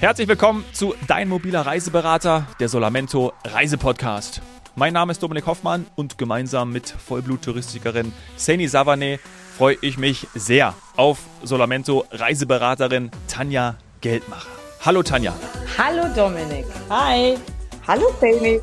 Herzlich 0.00 0.28
willkommen 0.28 0.64
zu 0.72 0.94
Dein 1.08 1.28
mobiler 1.28 1.62
Reiseberater, 1.66 2.46
der 2.60 2.68
Solamento 2.68 3.32
Reisepodcast. 3.44 4.40
Mein 4.76 4.92
Name 4.92 5.10
ist 5.10 5.20
Dominik 5.20 5.44
Hoffmann 5.46 5.86
und 5.96 6.18
gemeinsam 6.18 6.70
mit 6.70 6.86
Vollblut-Touristikerin 6.88 8.12
Seni 8.36 8.68
Savane 8.68 9.18
freue 9.56 9.76
ich 9.80 9.98
mich 9.98 10.28
sehr 10.36 10.74
auf 10.94 11.18
Solamento 11.42 12.04
Reiseberaterin 12.12 13.10
Tanja 13.26 13.74
Geldmacher. 14.00 14.46
Hallo 14.86 15.02
Tanja. 15.02 15.34
Hallo 15.76 16.04
Dominik. 16.14 16.66
Hi. 16.90 17.36
Hallo 17.88 18.06
Seni. 18.20 18.60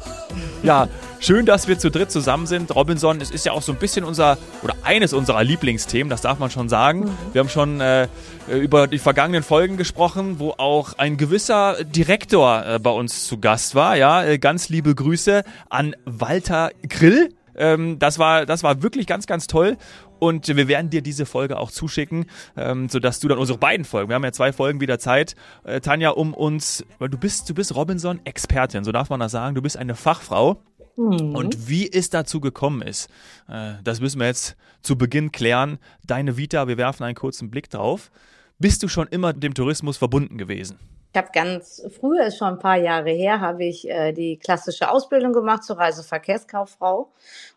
Ja, 0.63 0.87
schön, 1.25 1.47
dass 1.47 1.67
wir 1.67 1.79
zu 1.79 1.89
dritt 1.89 2.11
zusammen 2.11 2.45
sind. 2.45 2.75
Robinson, 2.75 3.19
es 3.19 3.31
ist 3.31 3.45
ja 3.47 3.51
auch 3.51 3.63
so 3.63 3.71
ein 3.71 3.79
bisschen 3.79 4.05
unser 4.05 4.37
oder 4.61 4.75
eines 4.83 5.11
unserer 5.11 5.43
Lieblingsthemen, 5.43 6.07
das 6.07 6.21
darf 6.21 6.37
man 6.37 6.51
schon 6.51 6.69
sagen. 6.69 6.99
Mhm. 6.99 7.17
Wir 7.33 7.39
haben 7.39 7.49
schon 7.49 7.81
äh, 7.81 8.07
über 8.47 8.85
die 8.85 8.99
vergangenen 8.99 9.41
Folgen 9.41 9.75
gesprochen, 9.75 10.37
wo 10.37 10.51
auch 10.51 10.93
ein 10.99 11.17
gewisser 11.17 11.83
Direktor 11.83 12.65
äh, 12.65 12.79
bei 12.79 12.91
uns 12.91 13.25
zu 13.27 13.39
Gast 13.39 13.73
war. 13.73 13.97
Ja, 13.97 14.23
äh, 14.23 14.37
ganz 14.37 14.69
liebe 14.69 14.93
Grüße 14.93 15.43
an 15.67 15.95
Walter 16.05 16.69
Grill. 16.87 17.29
Ähm, 17.55 17.97
das 17.97 18.19
war, 18.19 18.45
das 18.45 18.61
war 18.61 18.83
wirklich 18.83 19.07
ganz, 19.07 19.25
ganz 19.25 19.47
toll. 19.47 19.77
Und 20.19 20.47
wir 20.47 20.67
werden 20.67 20.91
dir 20.91 21.01
diese 21.01 21.25
Folge 21.25 21.57
auch 21.57 21.71
zuschicken, 21.71 22.27
ähm, 22.55 22.87
sodass 22.87 23.19
du 23.19 23.27
dann 23.27 23.37
unsere 23.39 23.57
beiden 23.57 23.83
Folgen, 23.85 24.09
wir 24.09 24.15
haben 24.15 24.23
ja 24.23 24.31
zwei 24.31 24.53
Folgen 24.53 24.79
wieder 24.79 24.99
Zeit, 24.99 25.35
äh, 25.63 25.81
Tanja, 25.81 26.11
um 26.11 26.33
uns, 26.33 26.85
weil 26.99 27.09
du 27.09 27.17
bist, 27.17 27.49
du 27.49 27.53
bist 27.53 27.75
Robinson-Expertin, 27.75 28.83
so 28.83 28.91
darf 28.91 29.09
man 29.09 29.19
das 29.19 29.31
sagen, 29.31 29.55
du 29.55 29.61
bist 29.61 29.75
eine 29.75 29.95
Fachfrau. 29.95 30.61
Mhm. 30.95 31.35
Und 31.35 31.67
wie 31.67 31.91
es 31.91 32.09
dazu 32.09 32.39
gekommen 32.39 32.81
ist, 32.81 33.09
äh, 33.49 33.73
das 33.83 33.99
müssen 33.99 34.19
wir 34.19 34.27
jetzt 34.27 34.55
zu 34.81 34.97
Beginn 34.97 35.31
klären. 35.31 35.79
Deine 36.05 36.37
Vita, 36.37 36.67
wir 36.67 36.77
werfen 36.77 37.03
einen 37.03 37.15
kurzen 37.15 37.49
Blick 37.49 37.69
drauf. 37.69 38.11
Bist 38.59 38.83
du 38.83 38.87
schon 38.87 39.07
immer 39.07 39.33
dem 39.33 39.53
Tourismus 39.53 39.97
verbunden 39.97 40.37
gewesen? 40.37 40.79
Ich 41.11 41.17
habe 41.17 41.29
ganz 41.33 41.81
früher, 41.97 42.27
ist 42.27 42.37
schon 42.37 42.55
ein 42.55 42.59
paar 42.59 42.77
Jahre 42.77 43.11
her, 43.11 43.39
habe 43.39 43.63
ich 43.63 43.89
äh, 43.89 44.11
die 44.11 44.37
klassische 44.37 44.91
Ausbildung 44.91 45.31
gemacht 45.31 45.63
zur 45.63 45.77
Reiseverkehrskauffrau 45.77 47.09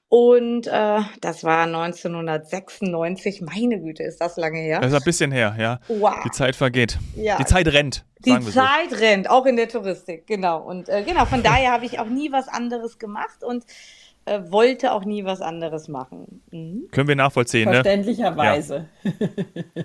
und 0.09 0.67
äh, 0.67 1.01
das 1.21 1.45
war 1.45 1.65
1996. 1.65 3.43
Meine 3.43 3.79
Güte, 3.79 4.03
ist 4.05 4.21
das 4.21 4.39
lange 4.39 4.59
her. 4.59 4.81
Das 4.81 4.93
ist 4.93 4.99
ein 4.99 5.05
bisschen 5.05 5.31
her, 5.33 5.55
ja. 5.59 5.81
Wow. 5.89 6.23
Die 6.25 6.31
Zeit 6.31 6.57
vergeht. 6.57 6.99
Ja. 7.15 7.37
Die 7.37 7.45
Zeit 7.45 7.69
rennt. 7.69 8.07
Die 8.25 8.41
Zeit 8.41 8.91
so. 8.91 8.97
rennt, 8.97 9.29
auch 9.29 9.45
in 9.45 9.57
der 9.57 9.69
Touristik, 9.69 10.27
genau. 10.27 10.63
Und 10.63 10.89
äh, 10.89 11.03
genau, 11.05 11.27
von 11.27 11.43
daher 11.43 11.73
habe 11.73 11.85
ich 11.85 11.99
auch 12.01 12.09
nie 12.09 12.33
was 12.33 12.49
anderes 12.49 12.99
gemacht 12.99 13.45
und 13.45 13.65
äh, 14.25 14.51
wollte 14.51 14.93
auch 14.93 15.05
nie 15.05 15.25
was 15.25 15.41
anderes 15.41 15.89
machen. 15.89 16.43
Mhm. 16.51 16.89
Können 16.91 17.09
wir 17.09 17.17
nachvollziehen, 17.17 17.71
Verständlicherweise. 17.71 18.87
Ne? 19.03 19.15
Ja. 19.75 19.83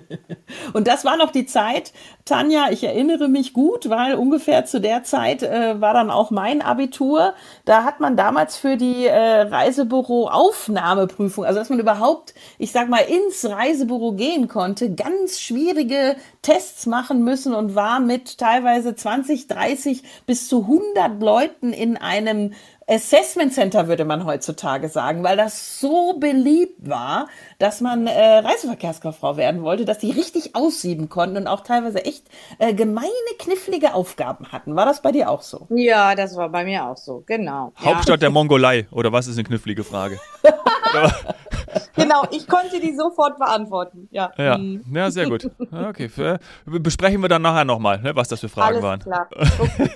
und 0.74 0.88
das 0.88 1.04
war 1.04 1.16
noch 1.16 1.30
die 1.30 1.46
Zeit, 1.46 1.92
Tanja, 2.24 2.70
ich 2.70 2.82
erinnere 2.82 3.28
mich 3.28 3.52
gut, 3.52 3.88
weil 3.88 4.14
ungefähr 4.14 4.64
zu 4.64 4.80
der 4.80 5.04
Zeit 5.04 5.42
äh, 5.42 5.80
war 5.80 5.94
dann 5.94 6.10
auch 6.10 6.30
mein 6.30 6.62
Abitur. 6.62 7.34
Da 7.64 7.84
hat 7.84 8.00
man 8.00 8.16
damals 8.16 8.56
für 8.56 8.76
die 8.76 9.06
äh, 9.06 9.42
Reisebüro 9.42 10.28
Aufnahmeprüfung, 10.28 11.44
also 11.44 11.60
dass 11.60 11.70
man 11.70 11.78
überhaupt, 11.78 12.34
ich 12.58 12.72
sag 12.72 12.88
mal, 12.88 13.02
ins 13.02 13.44
Reisebüro 13.44 14.12
gehen 14.12 14.48
konnte, 14.48 14.92
ganz 14.94 15.40
schwierige 15.40 16.16
Tests 16.42 16.86
machen 16.86 17.22
müssen 17.22 17.54
und 17.54 17.76
war 17.76 18.00
mit 18.00 18.38
teilweise 18.38 18.96
20, 18.96 19.46
30 19.46 20.02
bis 20.26 20.48
zu 20.48 20.62
100 20.62 21.22
Leuten 21.22 21.72
in 21.72 21.96
einem 21.96 22.52
Assessment 22.86 23.54
Center 23.54 23.88
würde 23.88 24.04
man 24.04 24.24
heutzutage 24.24 24.88
sagen, 24.88 25.22
weil 25.22 25.36
das 25.36 25.80
so 25.80 26.18
beliebt 26.18 26.88
war, 26.88 27.28
dass 27.58 27.80
man 27.80 28.06
äh, 28.06 28.38
Reiseverkehrskauffrau 28.38 29.36
werden 29.36 29.62
wollte, 29.62 29.84
dass 29.84 29.98
die 29.98 30.10
richtig 30.10 30.54
aussieben 30.54 31.08
konnten 31.08 31.36
und 31.38 31.46
auch 31.46 31.62
teilweise 31.62 32.04
echt 32.04 32.26
äh, 32.58 32.74
gemeine, 32.74 33.08
knifflige 33.38 33.94
Aufgaben 33.94 34.52
hatten. 34.52 34.76
War 34.76 34.84
das 34.84 35.00
bei 35.00 35.12
dir 35.12 35.30
auch 35.30 35.42
so? 35.42 35.66
Ja, 35.70 36.14
das 36.14 36.36
war 36.36 36.50
bei 36.50 36.64
mir 36.64 36.84
auch 36.84 36.98
so, 36.98 37.22
genau. 37.26 37.72
Hauptstadt 37.76 38.08
ja. 38.08 38.16
der 38.18 38.30
Mongolei, 38.30 38.86
oder 38.90 39.12
was 39.12 39.28
ist 39.28 39.36
eine 39.36 39.44
knifflige 39.44 39.84
Frage? 39.84 40.20
genau, 41.96 42.24
ich 42.30 42.46
konnte 42.46 42.80
die 42.80 42.94
sofort 42.94 43.38
beantworten. 43.38 44.08
Ja, 44.10 44.32
ja. 44.36 44.58
Mhm. 44.58 44.84
ja 44.92 45.10
sehr 45.10 45.28
gut. 45.28 45.48
Okay, 45.72 46.08
für, 46.08 46.38
besprechen 46.66 47.20
wir 47.22 47.28
dann 47.28 47.42
nachher 47.42 47.64
nochmal, 47.64 48.00
ne, 48.00 48.14
was 48.14 48.28
das 48.28 48.40
für 48.40 48.48
Fragen 48.48 48.76
Alles 48.76 48.82
waren. 48.82 49.00
Klar. 49.00 49.28
Okay. 49.64 49.90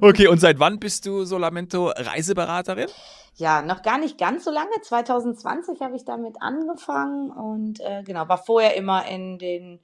okay, 0.00 0.26
und 0.28 0.38
seit 0.38 0.58
wann 0.58 0.78
bist 0.78 1.06
du 1.06 1.24
Solamento 1.24 1.71
Reiseberaterin? 1.80 2.88
Ja, 3.36 3.62
noch 3.62 3.82
gar 3.82 3.98
nicht 3.98 4.18
ganz 4.18 4.44
so 4.44 4.50
lange. 4.50 4.70
2020 4.82 5.80
habe 5.80 5.96
ich 5.96 6.04
damit 6.04 6.36
angefangen 6.40 7.30
und 7.30 7.80
äh, 7.80 8.02
genau, 8.04 8.28
war 8.28 8.38
vorher 8.38 8.76
immer 8.76 9.06
in 9.06 9.38
den 9.38 9.80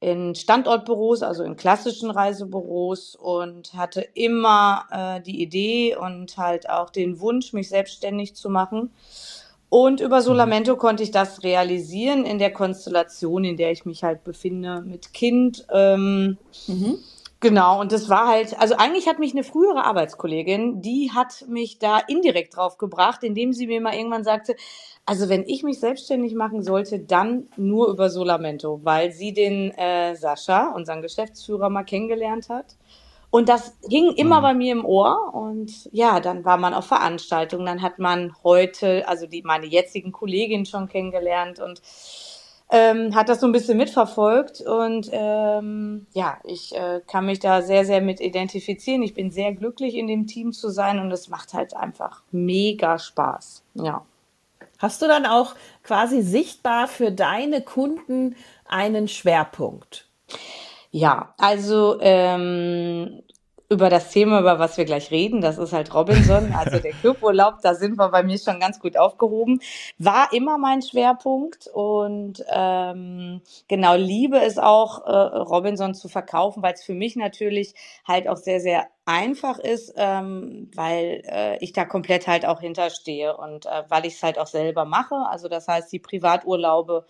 in 0.00 0.34
Standortbüros, 0.34 1.22
also 1.22 1.44
in 1.44 1.56
klassischen 1.56 2.10
Reisebüros 2.10 3.14
und 3.14 3.74
hatte 3.74 4.00
immer 4.14 4.86
äh, 4.90 5.20
die 5.20 5.42
Idee 5.42 5.94
und 5.94 6.38
halt 6.38 6.70
auch 6.70 6.88
den 6.88 7.20
Wunsch, 7.20 7.52
mich 7.52 7.68
selbstständig 7.68 8.34
zu 8.34 8.48
machen. 8.48 8.90
Und 9.68 10.00
über 10.00 10.20
Solamento 10.22 10.74
mhm. 10.74 10.78
konnte 10.78 11.02
ich 11.02 11.10
das 11.10 11.42
realisieren 11.42 12.24
in 12.24 12.38
der 12.38 12.52
Konstellation, 12.52 13.44
in 13.44 13.56
der 13.56 13.70
ich 13.70 13.84
mich 13.84 14.02
halt 14.02 14.24
befinde, 14.24 14.82
mit 14.82 15.12
Kind. 15.12 15.66
Ähm, 15.70 16.38
mhm. 16.66 16.98
Genau, 17.42 17.80
und 17.80 17.90
das 17.90 18.10
war 18.10 18.28
halt, 18.28 18.58
also 18.60 18.76
eigentlich 18.76 19.08
hat 19.08 19.18
mich 19.18 19.32
eine 19.32 19.44
frühere 19.44 19.84
Arbeitskollegin, 19.84 20.82
die 20.82 21.10
hat 21.14 21.46
mich 21.48 21.78
da 21.78 21.98
indirekt 21.98 22.54
drauf 22.54 22.76
gebracht, 22.76 23.24
indem 23.24 23.54
sie 23.54 23.66
mir 23.66 23.80
mal 23.80 23.94
irgendwann 23.94 24.24
sagte, 24.24 24.56
also 25.06 25.30
wenn 25.30 25.44
ich 25.48 25.62
mich 25.62 25.80
selbstständig 25.80 26.34
machen 26.34 26.62
sollte, 26.62 26.98
dann 27.00 27.48
nur 27.56 27.88
über 27.88 28.10
Solamento, 28.10 28.80
weil 28.84 29.12
sie 29.12 29.32
den 29.32 29.70
äh, 29.70 30.14
Sascha, 30.16 30.70
unseren 30.72 31.00
Geschäftsführer, 31.00 31.70
mal 31.70 31.84
kennengelernt 31.84 32.50
hat. 32.50 32.76
Und 33.30 33.48
das 33.48 33.78
ging 33.88 34.12
immer 34.12 34.40
mhm. 34.40 34.42
bei 34.42 34.54
mir 34.54 34.72
im 34.72 34.84
Ohr. 34.84 35.32
Und 35.32 35.88
ja, 35.92 36.20
dann 36.20 36.44
war 36.44 36.56
man 36.58 36.74
auf 36.74 36.86
Veranstaltungen. 36.86 37.64
Dann 37.64 37.80
hat 37.80 37.98
man 37.98 38.34
heute, 38.42 39.06
also 39.08 39.26
die, 39.26 39.42
meine 39.42 39.66
jetzigen 39.66 40.12
Kollegin 40.12 40.66
schon 40.66 40.88
kennengelernt 40.88 41.60
und 41.60 41.80
ähm, 42.70 43.14
hat 43.14 43.28
das 43.28 43.40
so 43.40 43.46
ein 43.46 43.52
bisschen 43.52 43.76
mitverfolgt. 43.76 44.60
Und 44.60 45.08
ähm, 45.12 46.06
ja, 46.12 46.38
ich 46.44 46.74
äh, 46.74 47.00
kann 47.06 47.26
mich 47.26 47.40
da 47.40 47.62
sehr, 47.62 47.84
sehr 47.84 48.00
mit 48.00 48.20
identifizieren. 48.20 49.02
Ich 49.02 49.14
bin 49.14 49.30
sehr 49.30 49.52
glücklich, 49.52 49.94
in 49.94 50.06
dem 50.06 50.26
Team 50.26 50.52
zu 50.52 50.70
sein. 50.70 50.98
Und 50.98 51.10
es 51.10 51.28
macht 51.28 51.52
halt 51.52 51.76
einfach 51.76 52.22
mega 52.30 52.98
Spaß. 52.98 53.62
Ja. 53.74 54.04
Hast 54.78 55.02
du 55.02 55.06
dann 55.06 55.26
auch 55.26 55.54
quasi 55.82 56.22
sichtbar 56.22 56.88
für 56.88 57.12
deine 57.12 57.60
Kunden 57.60 58.36
einen 58.66 59.08
Schwerpunkt? 59.08 60.06
Ja, 60.90 61.34
also 61.38 61.98
ähm, 62.00 63.22
über 63.70 63.88
das 63.88 64.10
Thema, 64.10 64.40
über 64.40 64.58
was 64.58 64.76
wir 64.76 64.84
gleich 64.84 65.12
reden, 65.12 65.40
das 65.40 65.56
ist 65.56 65.72
halt 65.72 65.94
Robinson, 65.94 66.52
also 66.58 66.80
der 66.80 66.90
Cluburlaub, 66.90 67.60
da 67.62 67.76
sind 67.76 67.96
wir 67.96 68.08
bei 68.08 68.24
mir 68.24 68.36
schon 68.36 68.58
ganz 68.58 68.80
gut 68.80 68.96
aufgehoben. 68.96 69.60
War 69.96 70.32
immer 70.32 70.58
mein 70.58 70.82
Schwerpunkt 70.82 71.68
und 71.72 72.44
ähm, 72.52 73.40
genau 73.68 73.94
liebe 73.94 74.40
es 74.40 74.58
auch, 74.58 75.06
äh, 75.06 75.10
Robinson 75.10 75.94
zu 75.94 76.08
verkaufen, 76.08 76.64
weil 76.64 76.74
es 76.74 76.82
für 76.82 76.94
mich 76.94 77.14
natürlich 77.14 77.74
halt 78.04 78.26
auch 78.26 78.38
sehr, 78.38 78.58
sehr 78.58 78.88
einfach 79.04 79.60
ist, 79.60 79.94
ähm, 79.96 80.68
weil 80.74 81.22
äh, 81.26 81.64
ich 81.64 81.72
da 81.72 81.84
komplett 81.84 82.26
halt 82.26 82.44
auch 82.46 82.60
hinterstehe 82.60 83.36
und 83.36 83.66
äh, 83.66 83.84
weil 83.88 84.04
ich 84.04 84.14
es 84.14 84.22
halt 84.24 84.40
auch 84.40 84.48
selber 84.48 84.84
mache. 84.84 85.14
Also 85.30 85.48
das 85.48 85.68
heißt, 85.68 85.92
die 85.92 86.00
Privaturlaube 86.00 87.04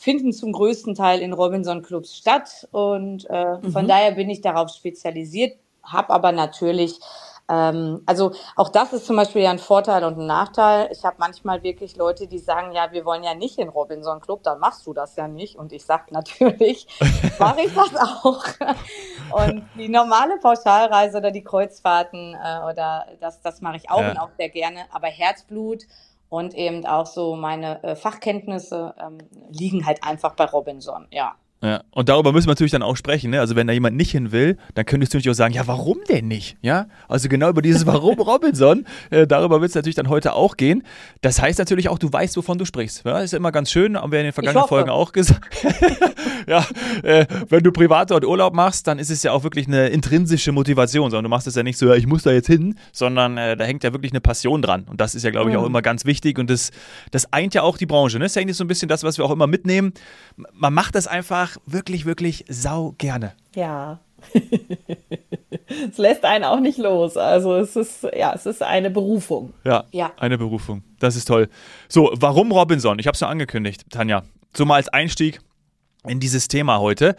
finden 0.00 0.32
zum 0.32 0.52
größten 0.52 0.94
Teil 0.94 1.20
in 1.20 1.34
Robinson-Clubs 1.34 2.16
statt. 2.16 2.66
Und 2.70 3.26
äh, 3.28 3.58
mhm. 3.58 3.70
von 3.70 3.86
daher 3.86 4.12
bin 4.12 4.30
ich 4.30 4.40
darauf 4.40 4.70
spezialisiert, 4.70 5.58
habe 5.92 6.10
aber 6.10 6.32
natürlich 6.32 7.00
ähm, 7.50 8.02
also 8.06 8.32
auch 8.54 8.68
das 8.68 8.92
ist 8.92 9.06
zum 9.06 9.16
Beispiel 9.16 9.42
ja 9.42 9.50
ein 9.50 9.58
Vorteil 9.58 10.04
und 10.04 10.18
ein 10.18 10.26
Nachteil. 10.26 10.88
Ich 10.92 11.04
habe 11.04 11.16
manchmal 11.18 11.62
wirklich 11.64 11.96
Leute, 11.96 12.28
die 12.28 12.38
sagen, 12.38 12.72
ja, 12.72 12.92
wir 12.92 13.04
wollen 13.04 13.24
ja 13.24 13.34
nicht 13.34 13.58
in 13.58 13.68
Robinson 13.68 14.20
Club, 14.20 14.44
dann 14.44 14.60
machst 14.60 14.86
du 14.86 14.94
das 14.94 15.16
ja 15.16 15.26
nicht. 15.26 15.56
Und 15.56 15.72
ich 15.72 15.84
sage 15.84 16.04
natürlich, 16.10 16.86
mache 17.38 17.62
ich 17.62 17.74
das 17.74 17.96
auch. 17.96 18.44
Und 19.46 19.68
die 19.76 19.88
normale 19.88 20.38
Pauschalreise 20.38 21.18
oder 21.18 21.32
die 21.32 21.42
Kreuzfahrten 21.42 22.34
äh, 22.34 22.70
oder 22.70 23.06
das, 23.20 23.40
das 23.42 23.60
mache 23.60 23.76
ich 23.76 23.90
auch 23.90 24.00
ja. 24.00 24.10
und 24.10 24.18
auch 24.18 24.30
sehr 24.36 24.48
gerne. 24.48 24.80
Aber 24.92 25.08
Herzblut 25.08 25.84
und 26.28 26.54
eben 26.54 26.86
auch 26.86 27.06
so 27.06 27.36
meine 27.36 27.82
äh, 27.82 27.96
Fachkenntnisse 27.96 28.94
ähm, 28.98 29.18
liegen 29.50 29.86
halt 29.86 30.02
einfach 30.02 30.34
bei 30.34 30.44
Robinson, 30.44 31.06
ja. 31.10 31.34
Ja, 31.62 31.82
und 31.90 32.08
darüber 32.08 32.32
müssen 32.32 32.46
wir 32.46 32.52
natürlich 32.52 32.72
dann 32.72 32.82
auch 32.82 32.96
sprechen. 32.96 33.32
Ne? 33.32 33.40
Also 33.40 33.54
wenn 33.54 33.66
da 33.66 33.74
jemand 33.74 33.94
nicht 33.94 34.12
hin 34.12 34.32
will, 34.32 34.56
dann 34.74 34.86
könntest 34.86 35.12
du 35.12 35.18
natürlich 35.18 35.34
auch 35.34 35.38
sagen, 35.38 35.52
ja, 35.52 35.66
warum 35.66 35.98
denn 36.08 36.26
nicht? 36.26 36.56
Ja, 36.62 36.86
also 37.06 37.28
genau 37.28 37.50
über 37.50 37.60
dieses 37.60 37.84
Warum 37.90 38.18
Robinson, 38.18 38.86
äh, 39.10 39.26
darüber 39.26 39.60
wird 39.60 39.68
es 39.68 39.74
natürlich 39.74 39.96
dann 39.96 40.08
heute 40.08 40.32
auch 40.32 40.56
gehen. 40.56 40.84
Das 41.20 41.42
heißt 41.42 41.58
natürlich 41.58 41.90
auch, 41.90 41.98
du 41.98 42.10
weißt, 42.10 42.36
wovon 42.38 42.56
du 42.56 42.64
sprichst. 42.64 43.04
Ja, 43.04 43.20
ist 43.20 43.34
immer 43.34 43.52
ganz 43.52 43.70
schön, 43.70 43.98
haben 43.98 44.10
wir 44.10 44.20
in 44.20 44.26
den 44.26 44.32
vergangenen 44.32 44.68
Folgen 44.68 44.88
auch 44.88 45.12
gesagt. 45.12 45.54
ja, 46.46 46.64
äh, 47.02 47.26
wenn 47.50 47.62
du 47.62 47.72
privat 47.72 48.10
dort 48.10 48.24
Urlaub 48.24 48.54
machst, 48.54 48.86
dann 48.86 48.98
ist 48.98 49.10
es 49.10 49.22
ja 49.22 49.32
auch 49.32 49.44
wirklich 49.44 49.66
eine 49.66 49.88
intrinsische 49.88 50.52
Motivation, 50.52 51.10
sondern 51.10 51.24
du 51.24 51.30
machst 51.30 51.46
es 51.46 51.56
ja 51.56 51.62
nicht 51.62 51.76
so, 51.76 51.88
ja, 51.88 51.94
ich 51.94 52.06
muss 52.06 52.22
da 52.22 52.30
jetzt 52.30 52.46
hin, 52.46 52.76
sondern 52.92 53.36
äh, 53.36 53.56
da 53.56 53.64
hängt 53.64 53.84
ja 53.84 53.92
wirklich 53.92 54.12
eine 54.12 54.22
Passion 54.22 54.62
dran. 54.62 54.84
Und 54.88 55.00
das 55.02 55.14
ist 55.14 55.24
ja, 55.24 55.30
glaube 55.30 55.50
ich, 55.50 55.56
auch 55.58 55.62
mhm. 55.62 55.68
immer 55.68 55.82
ganz 55.82 56.06
wichtig 56.06 56.38
und 56.38 56.48
das, 56.48 56.70
das 57.10 57.30
eint 57.34 57.52
ja 57.52 57.62
auch 57.62 57.76
die 57.76 57.86
Branche. 57.86 58.18
Ne? 58.18 58.24
Das 58.24 58.32
ist 58.32 58.38
eigentlich 58.38 58.56
so 58.56 58.64
ein 58.64 58.68
bisschen 58.68 58.88
das, 58.88 59.04
was 59.04 59.18
wir 59.18 59.26
auch 59.26 59.30
immer 59.30 59.46
mitnehmen. 59.46 59.92
Man 60.52 60.72
macht 60.72 60.94
das 60.94 61.06
einfach 61.06 61.49
wirklich, 61.66 62.04
wirklich 62.04 62.44
sau 62.48 62.94
gerne. 62.98 63.32
Ja. 63.54 64.00
es 65.90 65.98
lässt 65.98 66.24
einen 66.24 66.44
auch 66.44 66.60
nicht 66.60 66.78
los. 66.78 67.16
Also 67.16 67.56
es 67.56 67.76
ist, 67.76 68.06
ja, 68.16 68.32
es 68.34 68.46
ist 68.46 68.62
eine 68.62 68.90
Berufung. 68.90 69.54
Ja, 69.64 69.84
ja. 69.92 70.12
eine 70.18 70.38
Berufung. 70.38 70.82
Das 70.98 71.16
ist 71.16 71.26
toll. 71.26 71.48
So, 71.88 72.10
warum 72.14 72.52
Robinson? 72.52 72.98
Ich 72.98 73.06
habe 73.06 73.14
es 73.14 73.20
ja 73.20 73.28
angekündigt, 73.28 73.84
Tanja. 73.90 74.22
So 74.54 74.64
mal 74.64 74.76
als 74.76 74.88
Einstieg 74.88 75.40
in 76.06 76.20
dieses 76.20 76.48
Thema 76.48 76.80
heute. 76.80 77.16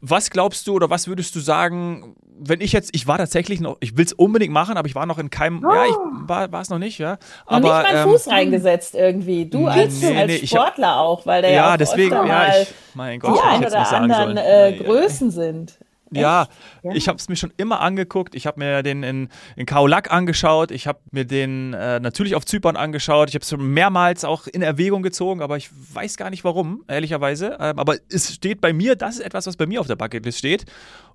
Was 0.00 0.30
glaubst 0.30 0.66
du 0.66 0.74
oder 0.74 0.90
was 0.90 1.08
würdest 1.08 1.34
du 1.34 1.40
sagen, 1.40 2.16
wenn 2.38 2.60
ich 2.60 2.72
jetzt, 2.72 2.94
ich 2.94 3.06
war 3.06 3.18
tatsächlich 3.18 3.60
noch, 3.60 3.76
ich 3.80 3.96
will 3.96 4.04
es 4.04 4.12
unbedingt 4.12 4.52
machen, 4.52 4.76
aber 4.76 4.86
ich 4.86 4.94
war 4.94 5.06
noch 5.06 5.18
in 5.18 5.30
keinem, 5.30 5.64
oh. 5.64 5.72
ja, 5.72 5.86
ich 5.86 5.94
war 6.28 6.60
es 6.60 6.68
noch 6.68 6.78
nicht, 6.78 6.98
ja. 6.98 7.18
Aber, 7.46 7.56
Und 7.56 7.62
nicht 7.62 7.72
mal 7.72 7.94
ähm, 7.94 8.08
Fuß 8.08 8.28
reingesetzt 8.28 8.94
irgendwie. 8.94 9.46
Du 9.46 9.66
als, 9.66 10.00
nee, 10.00 10.16
als 10.16 10.32
nee, 10.32 10.46
Sportler 10.46 10.96
hab, 10.96 10.98
auch, 10.98 11.26
weil 11.26 11.42
der 11.42 11.50
ja, 11.52 11.70
ja 11.70 11.76
deswegen, 11.76 12.14
ja, 12.14 12.60
ich, 12.60 12.74
mein 12.94 13.20
Gott, 13.20 13.38
die 13.38 13.42
ein 13.42 13.64
oder 13.64 13.92
anderen 13.92 14.36
äh, 14.36 14.78
Größen 14.78 15.30
sind. 15.30 15.78
Ja, 16.20 16.48
ja, 16.82 16.92
ich 16.92 17.08
habe 17.08 17.18
es 17.18 17.28
mir 17.28 17.36
schon 17.36 17.52
immer 17.56 17.80
angeguckt. 17.80 18.34
Ich 18.34 18.46
habe 18.46 18.58
mir 18.58 18.82
den 18.82 19.02
in, 19.02 19.28
in 19.56 19.66
Kaolak 19.66 20.12
angeschaut. 20.12 20.70
Ich 20.70 20.86
habe 20.86 20.98
mir 21.10 21.24
den 21.24 21.74
äh, 21.74 22.00
natürlich 22.00 22.34
auf 22.34 22.44
Zypern 22.44 22.76
angeschaut. 22.76 23.28
Ich 23.28 23.34
habe 23.34 23.42
es 23.42 23.50
schon 23.50 23.66
mehrmals 23.66 24.24
auch 24.24 24.46
in 24.46 24.62
Erwägung 24.62 25.02
gezogen, 25.02 25.42
aber 25.42 25.56
ich 25.56 25.70
weiß 25.92 26.16
gar 26.16 26.30
nicht 26.30 26.44
warum, 26.44 26.84
ehrlicherweise. 26.88 27.56
Ähm, 27.60 27.78
aber 27.78 27.96
es 28.08 28.34
steht 28.34 28.60
bei 28.60 28.72
mir, 28.72 28.96
das 28.96 29.16
ist 29.16 29.24
etwas, 29.24 29.46
was 29.46 29.56
bei 29.56 29.66
mir 29.66 29.80
auf 29.80 29.86
der 29.86 29.96
Bucketlist 29.96 30.38
steht. 30.38 30.66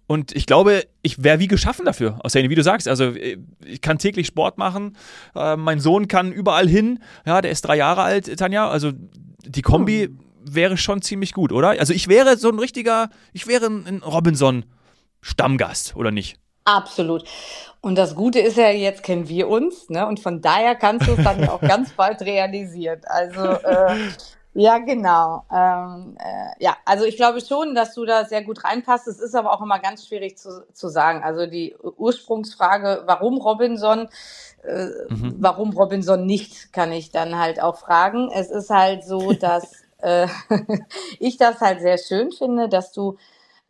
Und 0.08 0.36
ich 0.36 0.46
glaube, 0.46 0.84
ich 1.04 1.24
wäre 1.24 1.40
wie 1.40 1.48
geschaffen 1.48 1.86
dafür, 1.86 2.20
aus 2.24 2.34
wie 2.34 2.56
du 2.56 2.64
sagst. 2.64 2.88
Also 2.88 3.14
ich 3.66 3.80
kann 3.82 3.98
täglich 3.98 4.28
Sport 4.28 4.58
machen. 4.58 4.98
Äh, 5.36 5.56
mein 5.56 5.80
Sohn 5.80 6.10
kann 6.10 6.34
überall 6.34 6.68
hin. 6.68 7.00
Ja, 7.26 7.42
der 7.42 7.52
ist 7.52 7.62
drei 7.62 7.78
Jahre 7.78 8.02
alt, 8.02 8.38
Tanja. 8.38 8.70
Also 8.70 8.92
die 9.46 9.62
Kombi 9.62 10.08
hm. 10.08 10.20
wäre 10.44 10.76
schon 10.76 11.02
ziemlich 11.02 11.34
gut, 11.34 11.52
oder? 11.52 11.70
Also 11.70 11.94
ich 11.94 12.08
wäre 12.08 12.36
so 12.38 12.50
ein 12.50 12.60
richtiger, 12.60 13.10
ich 13.32 13.48
wäre 13.48 13.68
ein 13.68 14.02
Robinson. 14.04 14.66
Stammgast, 15.22 15.96
oder 15.96 16.12
nicht? 16.12 16.38
Absolut. 16.66 17.24
Und 17.82 17.96
das 17.98 18.16
Gute 18.16 18.40
ist 18.40 18.58
ja, 18.58 18.70
jetzt 18.70 19.04
kennen 19.04 19.28
wir 19.28 19.48
uns, 19.48 19.90
ne? 19.90 20.06
Und 20.06 20.20
von 20.20 20.42
daher 20.42 20.76
kannst 20.76 21.08
du 21.08 21.14
es 21.14 21.24
dann 21.24 21.48
auch 21.50 21.62
ganz 21.62 21.92
bald 21.98 22.22
realisieren. 22.22 23.02
Also 23.06 23.42
äh, 23.42 24.10
ja, 24.54 24.80
genau. 24.80 25.46
Ähm, 25.52 26.18
äh, 26.20 26.64
ja, 26.64 26.76
also 26.86 27.06
ich 27.06 27.16
glaube 27.16 27.40
schon, 27.42 27.74
dass 27.74 27.94
du 27.96 28.06
da 28.06 28.26
sehr 28.26 28.44
gut 28.44 28.64
reinpasst. 28.64 29.08
Es 29.08 29.20
ist 29.20 29.34
aber 29.34 29.54
auch 29.54 29.62
immer 29.62 29.80
ganz 29.80 30.06
schwierig 30.06 30.38
zu, 30.38 30.66
zu 30.74 30.90
sagen. 30.90 31.24
Also 31.24 31.48
die 31.48 31.76
Ursprungsfrage, 31.76 33.04
warum 33.06 33.38
Robinson, 33.38 34.10
äh, 34.64 34.88
mhm. 35.08 35.36
warum 35.40 35.72
Robinson 35.72 36.26
nicht, 36.26 36.74
kann 36.74 36.92
ich 36.92 37.12
dann 37.12 37.40
halt 37.40 37.62
auch 37.62 37.78
fragen. 37.78 38.30
Es 38.34 38.52
ist 38.52 38.70
halt 38.70 39.06
so, 39.06 39.32
dass 39.40 39.72
äh, 40.00 40.28
ich 41.20 41.38
das 41.38 41.62
halt 41.62 41.80
sehr 41.82 41.98
schön 41.98 42.32
finde, 42.32 42.68
dass 42.68 42.92
du 42.92 43.18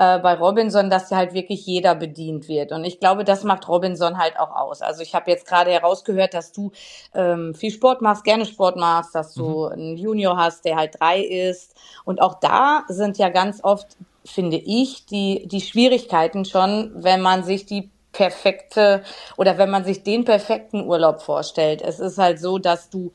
äh, 0.01 0.18
bei 0.18 0.33
Robinson, 0.33 0.89
dass 0.89 1.12
halt 1.12 1.36
wirklich 1.36 1.63
jeder 1.68 1.94
bedient 1.94 2.48
wird. 2.48 2.71
Und 2.71 2.83
ich 2.86 3.00
glaube, 3.00 3.24
das 3.24 3.44
macht 3.44 3.68
Robinson 3.68 4.18
halt 4.18 4.39
auch 4.39 4.50
aus. 4.56 4.81
Also 4.81 5.03
ich 5.03 5.13
habe 5.13 5.30
jetzt 5.30 5.45
gerade 5.45 5.69
herausgehört, 5.69 6.33
dass 6.33 6.51
du 6.51 6.71
ähm, 7.13 7.53
viel 7.53 7.69
Sport 7.69 8.01
machst, 8.01 8.24
gerne 8.24 8.48
Sport 8.48 8.77
machst, 8.77 9.13
dass 9.13 9.36
du 9.36 9.68
mhm. 9.68 9.71
einen 9.71 9.98
Junior 9.98 10.38
hast, 10.38 10.65
der 10.65 10.77
halt 10.77 11.00
drei 11.00 11.19
ist. 11.21 11.75
Und 12.03 12.19
auch 12.19 12.39
da 12.39 12.83
sind 12.88 13.19
ja 13.19 13.30
ganz 13.30 13.63
oft, 13.63 13.95
finde 14.25 14.57
ich, 14.57 15.06
die, 15.06 15.48
die 15.48 15.62
Schwierigkeiten 15.62 16.45
schon, 16.45 16.92
wenn 16.95 17.21
man 17.21 17.44
sich 17.44 17.68
die 17.68 17.92
perfekte 18.12 19.04
oder 19.38 19.59
wenn 19.59 19.69
man 19.69 19.83
sich 19.83 20.01
den 20.01 20.25
perfekten 20.25 20.83
Urlaub 20.83 21.21
vorstellt. 21.21 21.83
Es 21.83 22.00
ist 22.00 22.18
halt 22.18 22.39
so, 22.39 22.57
dass 22.57 22.89
du 22.89 23.12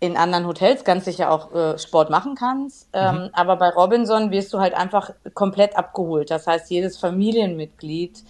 in 0.00 0.16
anderen 0.16 0.46
Hotels 0.46 0.84
ganz 0.84 1.04
sicher 1.04 1.30
auch 1.30 1.52
äh, 1.52 1.78
Sport 1.78 2.10
machen 2.10 2.34
kannst. 2.36 2.88
Ähm, 2.92 3.14
mhm. 3.14 3.30
Aber 3.32 3.56
bei 3.56 3.70
Robinson 3.70 4.30
wirst 4.30 4.52
du 4.52 4.60
halt 4.60 4.74
einfach 4.74 5.10
komplett 5.34 5.76
abgeholt. 5.76 6.30
Das 6.30 6.46
heißt, 6.46 6.70
jedes 6.70 6.98
Familienmitglied 6.98 8.22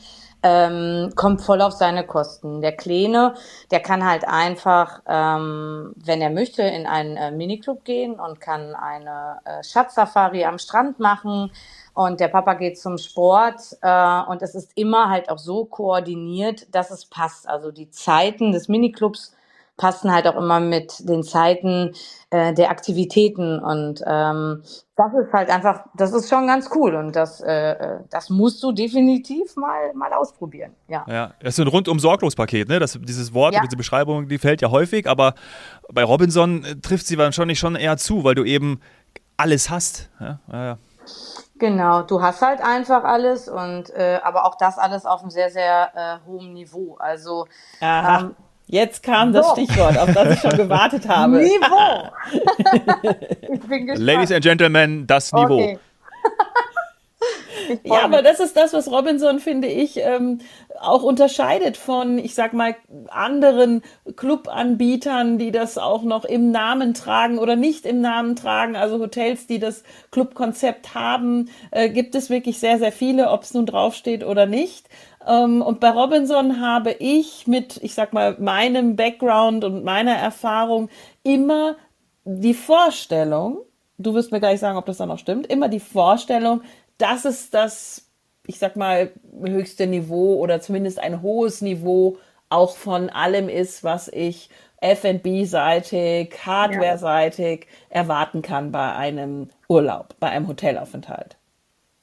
ähm, 0.43 1.11
kommt 1.17 1.43
voll 1.43 1.61
auf 1.61 1.73
seine 1.73 2.07
Kosten. 2.07 2.61
Der 2.61 2.73
Kleine, 2.73 3.35
der 3.71 3.81
kann 3.81 4.09
halt 4.09 4.27
einfach, 4.27 5.03
ähm, 5.07 5.93
wenn 5.97 6.23
er 6.23 6.31
möchte, 6.31 6.63
in 6.63 6.87
einen 6.87 7.17
äh, 7.17 7.33
Miniclub 7.33 7.85
gehen 7.85 8.19
und 8.21 8.41
kann 8.41 8.75
eine 8.75 9.41
äh, 9.45 9.63
Schatzsafari 9.65 10.45
am 10.45 10.59
Strand 10.59 11.01
machen. 11.01 11.51
Und 11.93 12.21
der 12.21 12.29
Papa 12.29 12.55
geht 12.55 12.79
zum 12.79 12.97
Sport 12.97 13.61
äh, 13.83 14.23
und 14.29 14.41
es 14.41 14.55
ist 14.55 14.71
immer 14.77 15.11
halt 15.11 15.29
auch 15.29 15.39
so 15.39 15.65
koordiniert, 15.65 16.73
dass 16.73 16.93
es 16.93 17.07
passt. 17.07 17.49
Also 17.49 17.73
die 17.73 17.91
Zeiten 17.91 18.53
des 18.53 18.69
Miniclubs 18.69 19.35
passen 19.79 20.13
halt 20.13 20.27
auch 20.27 20.37
immer 20.37 20.61
mit 20.61 21.09
den 21.09 21.23
Zeiten 21.23 21.95
äh, 22.31 22.53
der 22.53 22.71
Aktivitäten 22.71 23.59
und 23.59 24.03
ähm, 24.07 24.63
das 24.97 25.15
ist 25.15 25.33
halt 25.33 25.49
einfach, 25.49 25.85
das 25.95 26.13
ist 26.13 26.29
schon 26.29 26.47
ganz 26.47 26.69
cool 26.75 26.97
und 26.97 27.17
das, 27.17 27.41
äh, 27.41 27.73
äh 27.73 27.99
das 28.11 28.29
musst 28.29 28.63
du 28.63 28.73
definitiv 28.73 29.57
mal, 29.57 29.95
mal 29.95 30.13
ausprobieren. 30.13 30.75
Ja, 30.89 31.07
ja 31.09 31.33
das 31.41 31.59
ist 31.59 31.65
ein 31.65 31.69
rundum 31.69 32.01
sorglos 32.01 32.35
Paket, 32.35 32.69
ne? 32.69 32.81
Das, 32.81 32.99
dieses 33.01 33.33
Wort, 33.33 33.55
ja. 33.55 33.63
diese 33.63 33.77
Beschreibung, 33.77 34.29
die 34.29 34.39
fällt 34.39 34.61
ja 34.61 34.71
häufig, 34.71 35.09
aber 35.09 35.35
bei 35.91 36.05
Robinson 36.05 36.65
äh, 36.65 36.77
trifft 36.77 37.07
sie 37.07 37.17
wahrscheinlich 37.17 37.59
schon 37.59 37.77
eher 37.77 37.97
zu, 37.97 38.25
weil 38.25 38.35
du 38.35 38.45
eben 38.45 38.81
alles 39.37 39.71
hast. 39.71 40.11
Ja, 40.21 40.41
ja. 40.53 40.79
Genau, 41.59 42.03
du 42.03 42.21
hast 42.21 42.43
halt 42.43 42.61
einfach 42.61 43.05
alles 43.05 43.49
und 43.49 43.91
äh, 43.91 44.21
aber 44.23 44.45
auch 44.45 44.57
das 44.57 44.79
alles 44.79 45.07
auf 45.07 45.23
einem 45.23 45.31
sehr, 45.31 45.51
sehr 45.51 45.91
äh, 45.95 46.27
hohen 46.27 46.53
Niveau. 46.53 46.97
Also 46.99 47.47
ähm, 47.81 48.37
Jetzt 48.71 49.03
kam 49.03 49.33
das 49.33 49.51
Stichwort, 49.53 49.97
auf 49.99 50.13
das 50.13 50.35
ich 50.35 50.41
schon 50.41 50.51
gewartet 50.57 51.09
habe. 51.09 51.39
Niveau! 51.39 52.11
ich 53.53 53.61
bin 53.61 53.87
gespannt. 53.87 53.99
Ladies 53.99 54.31
and 54.31 54.45
Gentlemen, 54.45 55.07
das 55.07 55.33
Niveau. 55.33 55.57
Okay. 55.57 55.79
ja, 57.85 58.03
aber 58.05 58.23
das 58.23 58.41
ist 58.41 58.57
das, 58.57 58.75
was 58.75 58.91
Robinson, 58.91 59.41
finde 59.41 59.69
ich, 59.69 59.97
ähm, 59.99 60.41
auch 60.81 61.03
unterscheidet 61.03 61.77
von, 61.79 62.19
ich 62.19 62.35
sag 62.35 62.53
mal, 62.53 62.77
anderen 63.09 63.83
Clubanbietern, 64.17 65.39
die 65.39 65.51
das 65.51 65.79
auch 65.79 66.03
noch 66.03 66.25
im 66.25 66.51
Namen 66.51 66.93
tragen 66.93 67.39
oder 67.39 67.57
nicht 67.57 67.87
im 67.87 68.03
Namen 68.03 68.37
tragen. 68.37 68.77
Also 68.77 68.99
Hotels, 68.99 69.47
die 69.47 69.59
das 69.59 69.83
Clubkonzept 70.11 70.95
haben, 70.95 71.49
äh, 71.71 71.89
gibt 71.89 72.15
es 72.15 72.29
wirklich 72.29 72.59
sehr, 72.59 72.79
sehr 72.79 72.93
viele, 72.93 73.31
ob 73.31 73.43
es 73.45 73.55
nun 73.55 73.67
draufsteht 73.67 74.25
oder 74.25 74.45
nicht. 74.47 74.89
Ähm, 75.29 75.63
und 75.63 75.79
bei 75.79 75.91
Robinson 75.91 76.61
habe 76.61 76.93
ich 76.93 77.47
mit, 77.47 77.79
ich 77.83 77.95
sag 77.95 78.13
mal, 78.13 78.37
meinem 78.41 78.97
Background 78.97 79.63
und 79.65 79.85
meiner 79.85 80.15
Erfahrung 80.15 80.89
immer 81.23 81.77
die 82.25 82.55
Vorstellung, 82.55 83.59
du 83.99 84.15
wirst 84.15 84.33
mir 84.33 84.41
gleich 84.41 84.61
sagen, 84.61 84.79
ob 84.79 84.87
das 84.87 84.97
dann 84.97 85.09
noch 85.09 85.19
stimmt, 85.19 85.47
immer 85.47 85.69
die 85.69 85.81
Vorstellung, 85.81 86.63
dass 86.97 87.25
es 87.25 87.51
das, 87.51 88.11
ich 88.47 88.59
sag 88.59 88.77
mal, 88.77 89.13
höchste 89.45 89.87
Niveau 89.87 90.37
oder 90.37 90.61
zumindest 90.61 90.99
ein 90.99 91.23
hohes 91.23 91.61
Niveau 91.61 92.19
auch 92.51 92.77
von 92.77 93.11
allem 93.11 93.49
ist, 93.49 93.85
was 93.85 94.09
ich 94.09 94.49
F&B-seitig, 94.81 96.35
Hardware-seitig 96.47 97.67
erwarten 97.91 98.43
kann 98.43 98.73
bei 98.73 98.95
einem 98.95 99.51
Urlaub, 99.69 100.15
bei 100.21 100.31
einem 100.31 100.49
Hotelaufenthalt. 100.49 101.38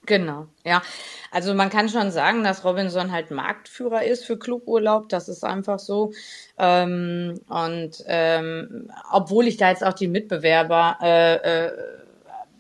Genau, 0.06 0.48
ja. 0.64 0.82
Also 1.32 1.54
man 1.54 1.70
kann 1.70 1.90
schon 1.90 2.12
sagen, 2.12 2.44
dass 2.44 2.64
Robinson 2.64 3.12
halt 3.12 3.32
Marktführer 3.32 4.04
ist 4.04 4.26
für 4.26 4.38
Cluburlaub. 4.38 5.10
Das 5.10 5.30
ist 5.30 5.44
einfach 5.44 5.80
so. 5.80 6.12
Ähm, 6.58 7.40
und 7.50 8.04
ähm, 8.08 8.92
obwohl 9.12 9.48
ich 9.48 9.58
da 9.58 9.70
jetzt 9.70 9.84
auch 9.84 9.94
die 9.94 10.08
Mitbewerber 10.08 10.98
äh, 11.02 11.36
äh, 11.68 11.72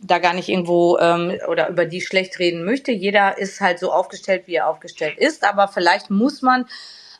da 0.02 0.20
gar 0.20 0.34
nicht 0.34 0.50
irgendwo 0.50 0.98
ähm, 1.00 1.34
oder 1.48 1.70
über 1.70 1.86
die 1.86 2.02
schlecht 2.02 2.40
reden 2.40 2.64
möchte. 2.66 2.92
Jeder 2.92 3.38
ist 3.38 3.62
halt 3.62 3.80
so 3.80 3.92
aufgestellt, 3.92 4.44
wie 4.48 4.56
er 4.56 4.68
aufgestellt 4.68 5.18
ist. 5.18 5.44
Aber 5.44 5.68
vielleicht 5.68 6.10
muss 6.10 6.42
man 6.42 6.66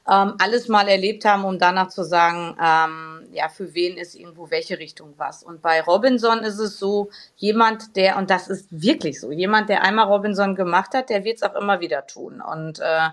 ähm, 0.10 0.36
alles 0.39 0.67
mal 0.67 0.88
erlebt 0.88 1.25
haben, 1.25 1.46
um 1.46 1.58
danach 1.60 1.89
zu 1.89 2.03
sagen, 2.03 2.55
ähm, 2.63 3.14
ja, 3.36 3.50
für 3.50 3.74
wen 3.74 3.98
ist 3.98 4.15
irgendwo 4.15 4.50
welche 4.50 4.80
Richtung 4.80 5.13
was. 5.18 5.44
Und 5.44 5.62
bei 5.62 5.82
Robinson 5.82 6.39
ist 6.39 6.60
es 6.60 6.80
so, 6.80 7.10
jemand, 7.36 7.96
der, 7.96 8.18
und 8.18 8.30
das 8.30 8.48
ist 8.48 8.68
wirklich 8.70 9.20
so, 9.20 9.32
jemand, 9.32 9.70
der 9.70 9.84
einmal 9.84 10.08
Robinson 10.08 10.56
gemacht 10.56 10.94
hat, 10.94 11.10
der 11.10 11.24
wird 11.24 11.38
es 11.38 11.44
auch 11.44 11.56
immer 11.56 11.80
wieder 11.82 12.08
tun. 12.08 12.42
Und 12.42 12.80
äh, 12.80 13.10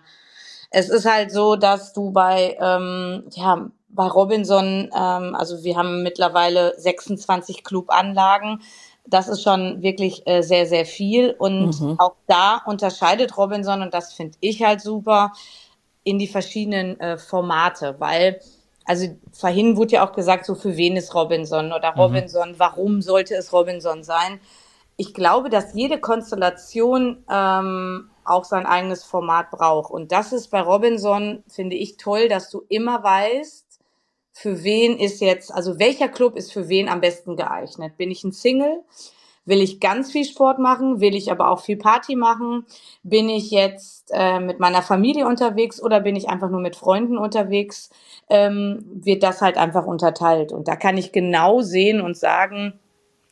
es 0.71 0.89
ist 0.89 1.05
halt 1.05 1.33
so, 1.33 1.57
dass 1.57 1.93
du 1.93 2.13
bei, 2.13 2.57
ähm, 2.61 3.25
ja, 3.33 3.69
bei 3.89 4.07
Robinson, 4.07 4.91
ähm, 4.97 5.35
also 5.35 5.63
wir 5.65 5.77
haben 5.77 6.03
mittlerweile 6.03 6.75
26 6.79 7.63
Clubanlagen. 7.63 8.63
Das 9.05 9.29
ist 9.29 9.43
schon 9.43 9.83
wirklich 9.83 10.27
äh, 10.27 10.43
sehr, 10.43 10.67
sehr 10.67 10.87
viel. 10.87 11.35
Und 11.39 11.81
mhm. 11.81 11.99
auch 11.99 12.15
da 12.27 12.63
unterscheidet 12.65 13.37
Robinson, 13.37 13.83
und 13.83 13.93
das 13.93 14.13
finde 14.13 14.39
ich 14.41 14.63
halt 14.63 14.81
super, 14.81 15.33
in 16.05 16.19
die 16.19 16.27
verschiedenen 16.27 16.99
äh, 17.01 17.19
Formate, 17.19 17.97
weil 17.99 18.41
also 18.85 19.07
vorhin 19.33 19.77
wurde 19.77 19.93
ja 19.93 20.07
auch 20.07 20.13
gesagt, 20.13 20.47
so 20.47 20.55
für 20.55 20.77
wen 20.77 20.97
ist 20.97 21.15
Robinson 21.15 21.73
oder 21.73 21.93
mhm. 21.93 22.01
Robinson, 22.01 22.51
mhm. 22.51 22.59
warum 22.59 23.03
sollte 23.03 23.35
es 23.35 23.53
Robinson 23.53 24.03
sein? 24.03 24.41
Ich 24.97 25.15
glaube, 25.15 25.49
dass 25.49 25.75
jede 25.75 25.99
Konstellation 25.99 27.25
ähm, 27.31 28.11
auch 28.25 28.45
sein 28.45 28.67
eigenes 28.67 29.05
Format 29.05 29.51
braucht. 29.51 29.91
Und 29.91 30.13
das 30.13 30.33
ist 30.33 30.49
bei 30.49 30.61
Robinson, 30.61 31.43
finde 31.49 31.77
ich 31.77 31.97
toll, 31.97 32.29
dass 32.29 32.51
du 32.51 32.63
immer 32.69 33.03
weißt, 33.03 33.67
für 34.33 34.65
wen 34.65 34.99
ist 34.99 35.21
jetzt, 35.21 35.53
also 35.53 35.79
welcher 35.79 36.09
Club 36.09 36.37
ist 36.37 36.53
für 36.53 36.69
wen 36.69 36.89
am 36.89 37.01
besten 37.01 37.37
geeignet. 37.37 37.97
Bin 37.97 38.11
ich 38.11 38.25
ein 38.25 38.33
Single? 38.33 38.83
Will 39.45 39.61
ich 39.61 39.81
ganz 39.81 40.13
viel 40.13 40.25
Sport 40.25 40.59
machen? 40.59 41.01
Will 41.01 41.17
ich 41.17 41.33
aber 41.33 41.51
auch 41.51 41.61
viel 41.61 41.77
Party 41.77 42.15
machen? 42.15 42.65
Bin 43.03 43.29
ich 43.29 43.51
jetzt 43.51 44.11
äh, 44.13 44.39
mit 44.39 44.61
meiner 44.61 44.83
Familie 44.83 45.27
unterwegs 45.27 45.83
oder 45.83 46.01
bin 46.01 46.15
ich 46.15 46.29
einfach 46.29 46.49
nur 46.49 46.61
mit 46.61 46.77
Freunden 46.77 47.19
unterwegs? 47.19 47.91
Ähm, 48.31 48.85
wird 48.93 49.23
das 49.23 49.41
halt 49.41 49.57
einfach 49.57 49.85
unterteilt. 49.85 50.53
Und 50.53 50.69
da 50.69 50.77
kann 50.77 50.97
ich 50.97 51.11
genau 51.13 51.61
sehen 51.61 52.01
und 52.01 52.17
sagen, 52.17 52.79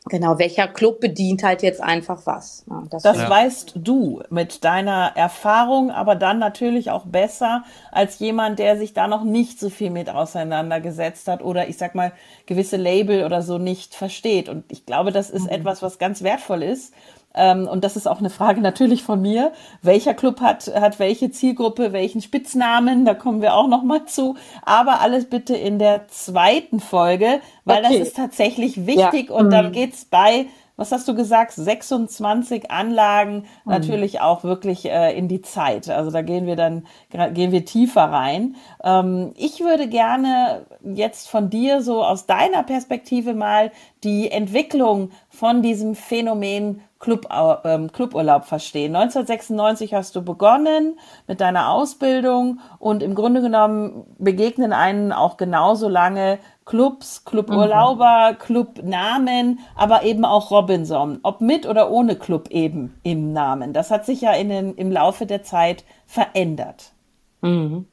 Genau, 0.05 0.39
welcher 0.39 0.67
Club 0.67 0.99
bedient 0.99 1.43
halt 1.43 1.61
jetzt 1.61 1.81
einfach 1.81 2.25
was. 2.25 2.65
Ja, 2.67 2.83
das, 2.89 3.03
das 3.03 3.29
weißt 3.29 3.73
du 3.75 4.23
mit 4.31 4.63
deiner 4.63 5.11
Erfahrung, 5.15 5.91
aber 5.91 6.15
dann 6.15 6.39
natürlich 6.39 6.89
auch 6.89 7.05
besser 7.05 7.63
als 7.91 8.17
jemand, 8.17 8.57
der 8.57 8.77
sich 8.77 8.93
da 8.93 9.07
noch 9.07 9.23
nicht 9.23 9.59
so 9.59 9.69
viel 9.69 9.91
mit 9.91 10.09
auseinandergesetzt 10.09 11.27
hat 11.27 11.43
oder 11.43 11.67
ich 11.67 11.77
sag 11.77 11.93
mal 11.93 12.13
gewisse 12.47 12.77
Label 12.77 13.25
oder 13.25 13.43
so 13.43 13.59
nicht 13.59 13.93
versteht. 13.93 14.49
Und 14.49 14.71
ich 14.71 14.87
glaube, 14.87 15.11
das 15.11 15.29
ist 15.29 15.43
mhm. 15.43 15.49
etwas, 15.49 15.83
was 15.83 15.99
ganz 15.99 16.23
wertvoll 16.23 16.63
ist, 16.63 16.95
ähm, 17.33 17.67
und 17.67 17.83
das 17.83 17.95
ist 17.95 18.07
auch 18.07 18.19
eine 18.19 18.29
Frage 18.29 18.61
natürlich 18.61 19.03
von 19.03 19.21
mir. 19.21 19.51
Welcher 19.81 20.13
Club 20.13 20.41
hat, 20.41 20.67
hat 20.73 20.99
welche 20.99 21.31
Zielgruppe, 21.31 21.93
welchen 21.93 22.21
Spitznamen? 22.21 23.05
Da 23.05 23.13
kommen 23.13 23.41
wir 23.41 23.55
auch 23.55 23.67
noch 23.67 23.83
mal 23.83 24.05
zu. 24.05 24.35
Aber 24.63 25.01
alles 25.01 25.25
bitte 25.25 25.55
in 25.55 25.79
der 25.79 26.07
zweiten 26.07 26.79
Folge, 26.79 27.39
weil 27.63 27.85
okay. 27.85 27.99
das 27.99 28.07
ist 28.07 28.17
tatsächlich 28.17 28.85
wichtig. 28.85 29.29
Ja. 29.29 29.35
Und 29.35 29.47
mhm. 29.47 29.51
dann 29.51 29.71
geht's 29.71 30.05
bei 30.05 30.47
was 30.81 30.91
hast 30.91 31.07
du 31.07 31.13
gesagt, 31.13 31.53
26 31.53 32.71
Anlagen 32.71 33.35
mhm. 33.65 33.71
natürlich 33.71 34.19
auch 34.19 34.43
wirklich 34.43 34.89
äh, 34.89 35.15
in 35.15 35.27
die 35.27 35.43
Zeit. 35.43 35.87
Also 35.89 36.09
da 36.09 36.23
gehen 36.23 36.47
wir 36.47 36.55
dann, 36.55 36.87
gehen 37.33 37.51
wir 37.51 37.65
tiefer 37.65 38.05
rein. 38.05 38.55
Ähm, 38.83 39.31
ich 39.37 39.59
würde 39.59 39.87
gerne 39.87 40.65
jetzt 40.83 41.29
von 41.29 41.51
dir 41.51 41.83
so 41.83 42.03
aus 42.03 42.25
deiner 42.25 42.63
Perspektive 42.63 43.35
mal 43.35 43.71
die 44.03 44.31
Entwicklung 44.31 45.11
von 45.29 45.61
diesem 45.61 45.93
Phänomen 45.93 46.81
Club, 46.97 47.27
ähm, 47.63 47.91
Cluburlaub 47.91 48.45
verstehen. 48.45 48.95
1996 48.95 49.93
hast 49.93 50.15
du 50.15 50.23
begonnen 50.23 50.97
mit 51.27 51.41
deiner 51.41 51.69
Ausbildung 51.69 52.59
und 52.79 53.03
im 53.03 53.13
Grunde 53.13 53.41
genommen 53.41 54.05
begegnen 54.17 54.73
einen 54.73 55.11
auch 55.11 55.37
genauso 55.37 55.89
lange 55.89 56.39
Clubs, 56.71 57.25
Cluburlauber, 57.25 58.31
mhm. 58.31 58.37
Clubnamen, 58.37 59.59
aber 59.75 60.03
eben 60.03 60.23
auch 60.23 60.51
Robinson, 60.51 61.19
ob 61.21 61.41
mit 61.41 61.65
oder 61.65 61.91
ohne 61.91 62.15
Club 62.15 62.47
eben 62.49 62.97
im 63.03 63.33
Namen. 63.33 63.73
Das 63.73 63.91
hat 63.91 64.05
sich 64.05 64.21
ja 64.21 64.31
in 64.31 64.47
den, 64.47 64.75
im 64.75 64.89
Laufe 64.89 65.25
der 65.25 65.43
Zeit 65.43 65.83
verändert. 66.07 66.93
Mhm. 67.41 67.87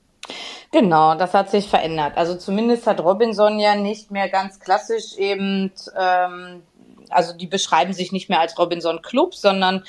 Genau, 0.71 1.17
das 1.17 1.35
hat 1.35 1.51
sich 1.51 1.69
verändert. 1.69 2.17
Also 2.17 2.37
zumindest 2.37 2.87
hat 2.87 3.01
Robinson 3.01 3.59
ja 3.59 3.75
nicht 3.75 4.13
mehr 4.13 4.29
ganz 4.29 4.61
klassisch 4.61 5.17
eben 5.17 5.73
ähm, 5.99 6.63
also 7.11 7.33
die 7.33 7.47
beschreiben 7.49 7.93
sich 7.93 8.13
nicht 8.13 8.29
mehr 8.29 8.39
als 8.39 8.57
Robinson 8.59 9.03
Club, 9.03 9.35
sondern 9.35 9.83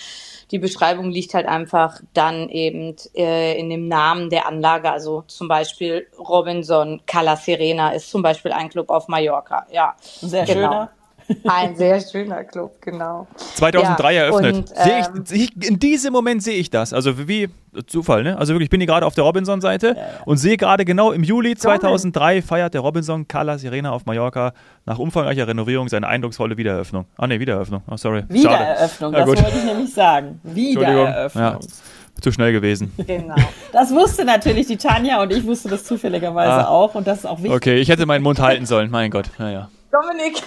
die 0.51 0.59
Beschreibung 0.59 1.11
liegt 1.11 1.33
halt 1.33 1.45
einfach 1.45 2.01
dann 2.13 2.49
eben 2.49 2.95
äh, 3.15 3.59
in 3.59 3.69
dem 3.69 3.87
Namen 3.87 4.29
der 4.29 4.47
Anlage. 4.47 4.91
Also 4.91 5.23
zum 5.27 5.47
Beispiel 5.47 6.07
Robinson 6.17 7.01
Cala 7.05 7.35
Serena 7.35 7.91
ist 7.91 8.09
zum 8.09 8.21
Beispiel 8.21 8.51
ein 8.51 8.69
Club 8.69 8.89
auf 8.89 9.07
Mallorca. 9.07 9.67
Ja, 9.71 9.95
sehr 10.01 10.45
genau. 10.45 10.71
schöner. 10.71 10.91
Ein 11.47 11.75
sehr 11.75 11.99
schöner 11.99 12.43
Club, 12.43 12.81
genau. 12.81 13.27
2003 13.55 14.13
ja, 14.13 14.23
eröffnet. 14.23 14.55
Und, 14.55 14.71
ähm, 14.75 15.25
sehe 15.25 15.43
ich, 15.43 15.67
in 15.67 15.79
diesem 15.79 16.13
Moment 16.13 16.43
sehe 16.43 16.57
ich 16.57 16.69
das. 16.69 16.93
Also 16.93 17.27
wie 17.27 17.49
Zufall, 17.85 18.23
ne? 18.23 18.37
Also 18.37 18.53
wirklich, 18.53 18.65
ich 18.65 18.69
bin 18.69 18.79
hier 18.79 18.87
gerade 18.87 19.05
auf 19.05 19.13
der 19.13 19.23
Robinson-Seite 19.23 19.87
ja, 19.89 19.93
ja. 19.93 20.03
und 20.25 20.37
sehe 20.37 20.57
gerade 20.57 20.85
genau 20.85 21.11
im 21.11 21.23
Juli 21.23 21.55
2003 21.55 22.41
feiert 22.41 22.73
der 22.73 22.81
Robinson 22.81 23.27
Cala 23.27 23.57
Sirena 23.57 23.91
auf 23.91 24.05
Mallorca 24.05 24.53
nach 24.85 24.97
umfangreicher 24.97 25.47
Renovierung 25.47 25.87
seine 25.87 26.07
eindrucksvolle 26.07 26.57
Wiedereröffnung. 26.57 27.05
Ah 27.17 27.27
ne, 27.27 27.39
Wiedereröffnung. 27.39 27.83
Oh, 27.89 27.95
sorry. 27.95 28.23
Wiedereröffnung, 28.27 29.13
das 29.13 29.27
wollte 29.27 29.43
ich 29.55 29.63
nämlich 29.63 29.93
sagen. 29.93 30.39
Wiedereröffnung. 30.43 31.43
Ja. 31.43 31.59
Zu 32.21 32.31
schnell 32.31 32.51
gewesen. 32.51 32.91
Genau. 32.97 33.35
Das 33.71 33.91
wusste 33.91 34.25
natürlich 34.25 34.67
die 34.67 34.77
Tanja 34.77 35.21
und 35.21 35.31
ich 35.31 35.45
wusste 35.45 35.69
das 35.69 35.85
zufälligerweise 35.85 36.65
ah. 36.65 36.67
auch 36.67 36.95
und 36.95 37.07
das 37.07 37.19
ist 37.19 37.25
auch 37.25 37.37
wichtig. 37.37 37.53
Okay, 37.53 37.77
ich 37.77 37.89
hätte 37.89 38.05
meinen 38.05 38.23
Mund 38.23 38.39
halten 38.39 38.65
sollen, 38.65 38.89
mein 38.91 39.11
Gott. 39.11 39.29
Naja. 39.37 39.69
Dominik, 39.91 40.41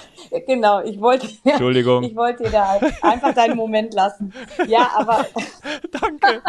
genau, 0.46 0.82
ich 0.82 1.00
wollte, 1.00 1.28
Entschuldigung. 1.44 2.04
ich 2.04 2.14
wollte 2.14 2.44
dir 2.44 2.50
da 2.50 2.80
einfach 3.02 3.34
deinen 3.34 3.56
Moment 3.56 3.92
lassen. 3.94 4.32
Ja, 4.66 4.90
aber. 4.96 5.26
Danke. 5.90 6.42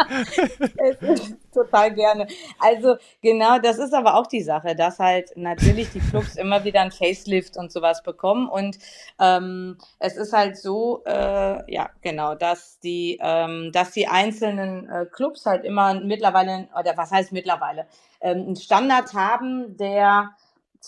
total 1.52 1.94
gerne. 1.94 2.26
Also, 2.58 2.96
genau, 3.22 3.58
das 3.58 3.78
ist 3.78 3.94
aber 3.94 4.14
auch 4.16 4.26
die 4.26 4.42
Sache, 4.42 4.74
dass 4.74 4.98
halt 4.98 5.36
natürlich 5.36 5.90
die 5.92 6.00
Clubs 6.00 6.36
immer 6.36 6.64
wieder 6.64 6.80
ein 6.80 6.90
Facelift 6.90 7.56
und 7.56 7.72
sowas 7.72 8.02
bekommen. 8.02 8.48
Und 8.48 8.78
ähm, 9.18 9.78
es 9.98 10.16
ist 10.16 10.32
halt 10.32 10.56
so, 10.56 11.02
äh, 11.04 11.72
ja, 11.72 11.90
genau, 12.02 12.34
dass 12.34 12.78
die, 12.80 13.18
ähm, 13.20 13.70
dass 13.72 13.92
die 13.92 14.06
einzelnen 14.06 14.88
äh, 14.88 15.06
Clubs 15.06 15.46
halt 15.46 15.64
immer 15.64 15.94
mittlerweile, 15.94 16.68
oder 16.78 16.96
was 16.96 17.10
heißt 17.10 17.32
mittlerweile, 17.32 17.86
ähm, 18.20 18.38
einen 18.38 18.56
Standard 18.56 19.14
haben, 19.14 19.76
der 19.76 20.34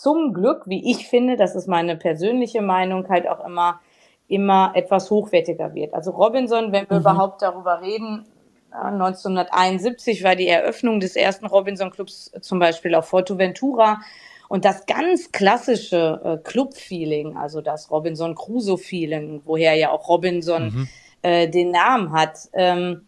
zum 0.00 0.32
Glück, 0.32 0.62
wie 0.66 0.90
ich 0.90 1.08
finde, 1.08 1.36
das 1.36 1.54
ist 1.54 1.68
meine 1.68 1.96
persönliche 1.96 2.62
Meinung, 2.62 3.08
halt 3.08 3.28
auch 3.28 3.44
immer 3.44 3.80
immer 4.28 4.72
etwas 4.74 5.10
hochwertiger 5.10 5.74
wird. 5.74 5.94
Also 5.94 6.10
Robinson, 6.10 6.72
wenn 6.72 6.88
wir 6.88 6.96
mhm. 6.96 7.02
überhaupt 7.02 7.42
darüber 7.42 7.80
reden, 7.80 8.26
1971 8.70 10.22
war 10.22 10.36
die 10.36 10.48
Eröffnung 10.48 11.00
des 11.00 11.16
ersten 11.16 11.46
Robinson 11.46 11.90
Clubs 11.90 12.32
zum 12.40 12.58
Beispiel 12.58 12.94
auf 12.94 13.06
Forteventura. 13.06 14.00
Und 14.48 14.64
das 14.64 14.86
ganz 14.86 15.32
klassische 15.32 16.20
äh, 16.22 16.48
Club-Feeling, 16.48 17.36
also 17.36 17.60
das 17.60 17.90
Robinson 17.90 18.34
Crusoe-Feeling, 18.34 19.42
woher 19.44 19.74
ja 19.74 19.90
auch 19.90 20.08
Robinson 20.08 20.64
mhm. 20.64 20.88
äh, 21.22 21.48
den 21.48 21.70
Namen 21.70 22.12
hat, 22.12 22.38
ähm, 22.52 23.06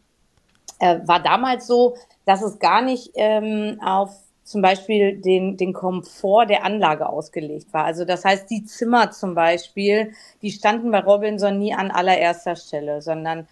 äh, 0.80 0.98
war 1.04 1.22
damals 1.22 1.66
so, 1.66 1.96
dass 2.24 2.42
es 2.42 2.58
gar 2.58 2.82
nicht 2.82 3.12
ähm, 3.14 3.80
auf 3.84 4.10
zum 4.48 4.62
Beispiel 4.62 5.20
den, 5.20 5.56
den 5.56 5.72
Komfort 5.72 6.46
der 6.46 6.64
Anlage 6.64 7.08
ausgelegt 7.08 7.72
war. 7.72 7.84
Also 7.84 8.04
das 8.04 8.24
heißt, 8.24 8.48
die 8.50 8.64
Zimmer 8.64 9.10
zum 9.10 9.34
Beispiel, 9.34 10.12
die 10.42 10.50
standen 10.50 10.90
bei 10.90 11.00
Robinson 11.00 11.58
nie 11.58 11.74
an 11.74 11.90
allererster 11.90 12.56
Stelle, 12.56 13.02
sondern 13.02 13.46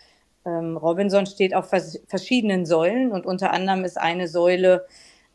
ähm, 0.46 0.76
Robinson 0.76 1.26
steht 1.26 1.54
auf 1.54 1.68
vers 1.68 2.00
verschiedenen 2.06 2.64
Säulen 2.64 3.12
und 3.12 3.26
unter 3.26 3.52
anderem 3.52 3.84
ist 3.84 3.98
eine 3.98 4.26
Säule 4.26 4.86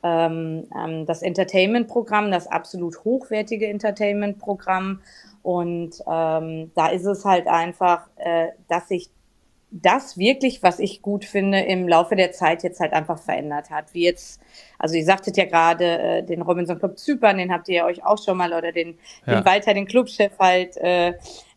ähm, 0.03 0.67
ähm, 0.75 1.05
das 1.05 1.21
Entertainment-Programm, 1.21 2.31
das 2.31 2.47
absolut 2.47 3.03
hochwertige 3.03 3.67
Entertainment-Programm. 3.67 5.01
Und 5.43 6.01
ähm, 6.07 6.71
da 6.75 6.87
ist 6.87 7.05
es 7.05 7.23
halt 7.25 7.47
einfach, 7.47 8.07
äh, 8.17 8.47
dass 8.67 8.87
sich 8.87 9.09
das 9.71 10.17
wirklich, 10.17 10.61
was 10.61 10.79
ich 10.79 11.01
gut 11.01 11.23
finde, 11.23 11.59
im 11.61 11.87
Laufe 11.87 12.15
der 12.15 12.33
Zeit 12.33 12.61
jetzt 12.63 12.81
halt 12.81 12.91
einfach 12.91 13.17
verändert 13.17 13.69
hat. 13.69 13.93
Wie 13.93 14.03
jetzt, 14.03 14.41
also 14.77 14.95
ihr 14.95 15.05
sagtet 15.05 15.37
ja 15.37 15.45
gerade, 15.45 15.99
äh, 15.99 16.23
den 16.23 16.41
Robinson 16.41 16.77
Club 16.77 16.99
Zypern, 16.99 17.37
den 17.37 17.51
habt 17.53 17.69
ihr 17.69 17.75
ja 17.75 17.85
euch 17.85 18.03
auch 18.03 18.21
schon 18.21 18.37
mal, 18.37 18.53
oder 18.53 18.73
den, 18.73 18.97
ja. 19.25 19.35
den 19.35 19.45
Walter, 19.45 19.73
den 19.73 19.87
Clubchef 19.87 20.37
halt, 20.37 20.75
äh, 20.77 21.13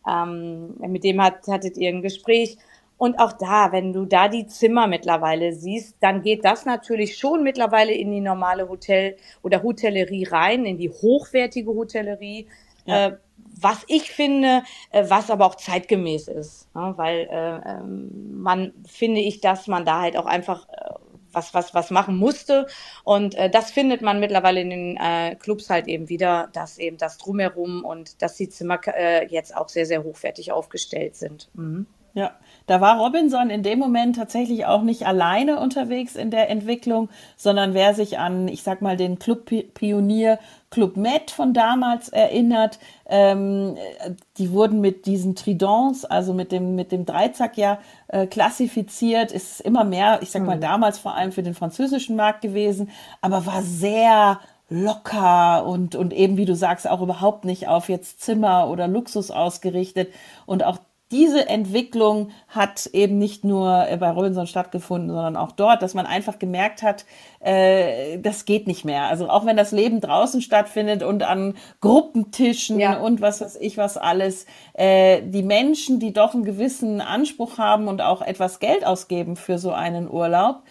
ähm, 0.09 0.75
mit 0.79 1.03
dem 1.03 1.21
hat, 1.21 1.45
hattet 1.47 1.77
ihr 1.77 1.89
ein 1.89 2.01
Gespräch. 2.01 2.57
Und 2.97 3.19
auch 3.19 3.33
da, 3.33 3.73
wenn 3.73 3.91
du 3.91 4.05
da 4.05 4.29
die 4.29 4.47
Zimmer 4.47 4.87
mittlerweile 4.87 5.51
siehst, 5.51 5.97
dann 5.99 6.21
geht 6.21 6.45
das 6.45 6.65
natürlich 6.65 7.17
schon 7.17 7.43
mittlerweile 7.43 7.91
in 7.91 8.11
die 8.11 8.21
normale 8.21 8.69
Hotel- 8.69 9.17
oder 9.41 9.63
Hotellerie 9.63 10.23
rein, 10.23 10.65
in 10.65 10.77
die 10.77 10.89
hochwertige 10.89 11.71
Hotellerie. 11.71 12.47
Ja. 12.85 13.07
Äh, 13.07 13.17
was 13.57 13.83
ich 13.87 14.11
finde, 14.11 14.63
äh, 14.91 15.05
was 15.07 15.31
aber 15.31 15.45
auch 15.45 15.55
zeitgemäß 15.55 16.27
ist, 16.27 16.73
ne? 16.75 16.93
weil 16.97 17.27
äh, 17.31 17.69
ähm, 17.69 18.41
man 18.41 18.73
finde 18.85 19.21
ich, 19.21 19.41
dass 19.41 19.67
man 19.67 19.85
da 19.85 20.01
halt 20.01 20.17
auch 20.17 20.25
einfach 20.25 20.67
äh, 20.69 20.91
was 21.31 21.53
was 21.53 21.73
was 21.73 21.91
machen 21.91 22.17
musste 22.17 22.67
und 23.03 23.35
äh, 23.35 23.49
das 23.49 23.71
findet 23.71 24.01
man 24.01 24.19
mittlerweile 24.19 24.61
in 24.61 24.69
den 24.69 24.97
äh, 24.97 25.35
Clubs 25.35 25.69
halt 25.69 25.87
eben 25.87 26.09
wieder, 26.09 26.49
dass 26.53 26.77
eben 26.77 26.97
das 26.97 27.17
drumherum 27.17 27.83
und 27.83 28.21
dass 28.21 28.35
die 28.35 28.49
Zimmer 28.49 28.79
äh, 28.87 29.25
jetzt 29.27 29.55
auch 29.55 29.69
sehr 29.69 29.85
sehr 29.85 30.03
hochwertig 30.03 30.51
aufgestellt 30.51 31.15
sind. 31.15 31.49
Mhm. 31.53 31.87
Ja, 32.15 32.31
da 32.65 32.79
war 32.79 32.97
Robinson 32.97 33.49
in 33.49 33.61
dem 33.61 33.77
Moment 33.77 34.15
tatsächlich 34.15 34.65
auch 34.65 34.83
nicht 34.83 35.05
alleine 35.05 35.59
unterwegs 35.59 36.15
in 36.15 36.31
der 36.31 36.49
Entwicklung, 36.49 37.09
sondern 37.35 37.73
wer 37.73 37.93
sich 37.93 38.17
an, 38.17 38.47
ich 38.47 38.63
sag 38.63 38.81
mal, 38.81 38.95
den 38.95 39.19
Club-Pionier 39.19 40.39
Club 40.75 40.97
Med 40.97 41.31
von 41.31 41.53
damals 41.53 42.09
erinnert, 42.09 42.79
ähm, 43.07 43.77
die 44.37 44.51
wurden 44.51 44.81
mit 44.81 45.05
diesen 45.05 45.33
Tridents, 45.33 46.03
also 46.03 46.33
mit 46.33 46.51
dem, 46.51 46.75
mit 46.75 46.91
dem 46.91 47.05
Dreizack 47.05 47.57
ja 47.57 47.79
äh, 48.09 48.27
klassifiziert, 48.27 49.31
ist 49.31 49.61
immer 49.61 49.85
mehr, 49.85 50.19
ich 50.21 50.31
sag 50.31 50.43
mal, 50.43 50.57
mhm. 50.57 50.61
damals 50.61 50.99
vor 50.99 51.15
allem 51.15 51.31
für 51.31 51.43
den 51.43 51.53
französischen 51.53 52.17
Markt 52.17 52.41
gewesen, 52.41 52.89
aber 53.21 53.45
war 53.45 53.61
sehr 53.61 54.41
locker 54.67 55.65
und, 55.65 55.95
und 55.95 56.11
eben, 56.11 56.35
wie 56.35 56.45
du 56.45 56.55
sagst, 56.55 56.89
auch 56.89 57.01
überhaupt 57.01 57.45
nicht 57.45 57.69
auf 57.69 57.87
jetzt 57.87 58.21
Zimmer 58.21 58.67
oder 58.69 58.89
Luxus 58.89 59.31
ausgerichtet. 59.31 60.11
Und 60.45 60.65
auch 60.65 60.79
diese 61.15 61.47
Entwicklung 61.47 62.31
hat 62.49 62.87
eben 62.87 63.17
nicht 63.17 63.45
nur 63.45 63.87
bei 63.99 64.09
Robinson 64.09 64.47
stattgefunden, 64.47 65.09
sondern 65.09 65.37
auch 65.37 65.53
dort, 65.53 65.81
dass 65.81 65.93
man 65.93 66.05
einfach 66.05 66.39
gemerkt 66.39 66.83
hat, 66.83 67.05
äh, 67.39 68.19
das 68.19 68.43
geht 68.43 68.67
nicht 68.67 68.83
mehr. 68.83 69.03
Also 69.03 69.29
auch 69.29 69.45
wenn 69.45 69.55
das 69.55 69.71
Leben 69.71 70.01
draußen 70.01 70.41
stattfindet 70.41 71.03
und 71.03 71.23
an 71.23 71.53
Gruppentischen 71.79 72.79
ja. 72.79 72.97
und 72.97 73.21
was 73.21 73.39
weiß 73.39 73.55
ich 73.61 73.77
was 73.77 73.95
alles, 73.95 74.45
äh, 74.73 75.21
die 75.23 75.43
Menschen, 75.43 76.01
die 76.01 76.11
doch 76.11 76.33
einen 76.33 76.43
gewissen 76.43 76.99
Anspruch 76.99 77.57
haben 77.57 77.87
und 77.87 78.01
auch 78.01 78.21
etwas 78.21 78.59
Geld 78.59 78.85
ausgeben 78.85 79.37
für 79.37 79.57
so 79.57 79.71
einen 79.71 80.11
Urlaub, 80.11 80.63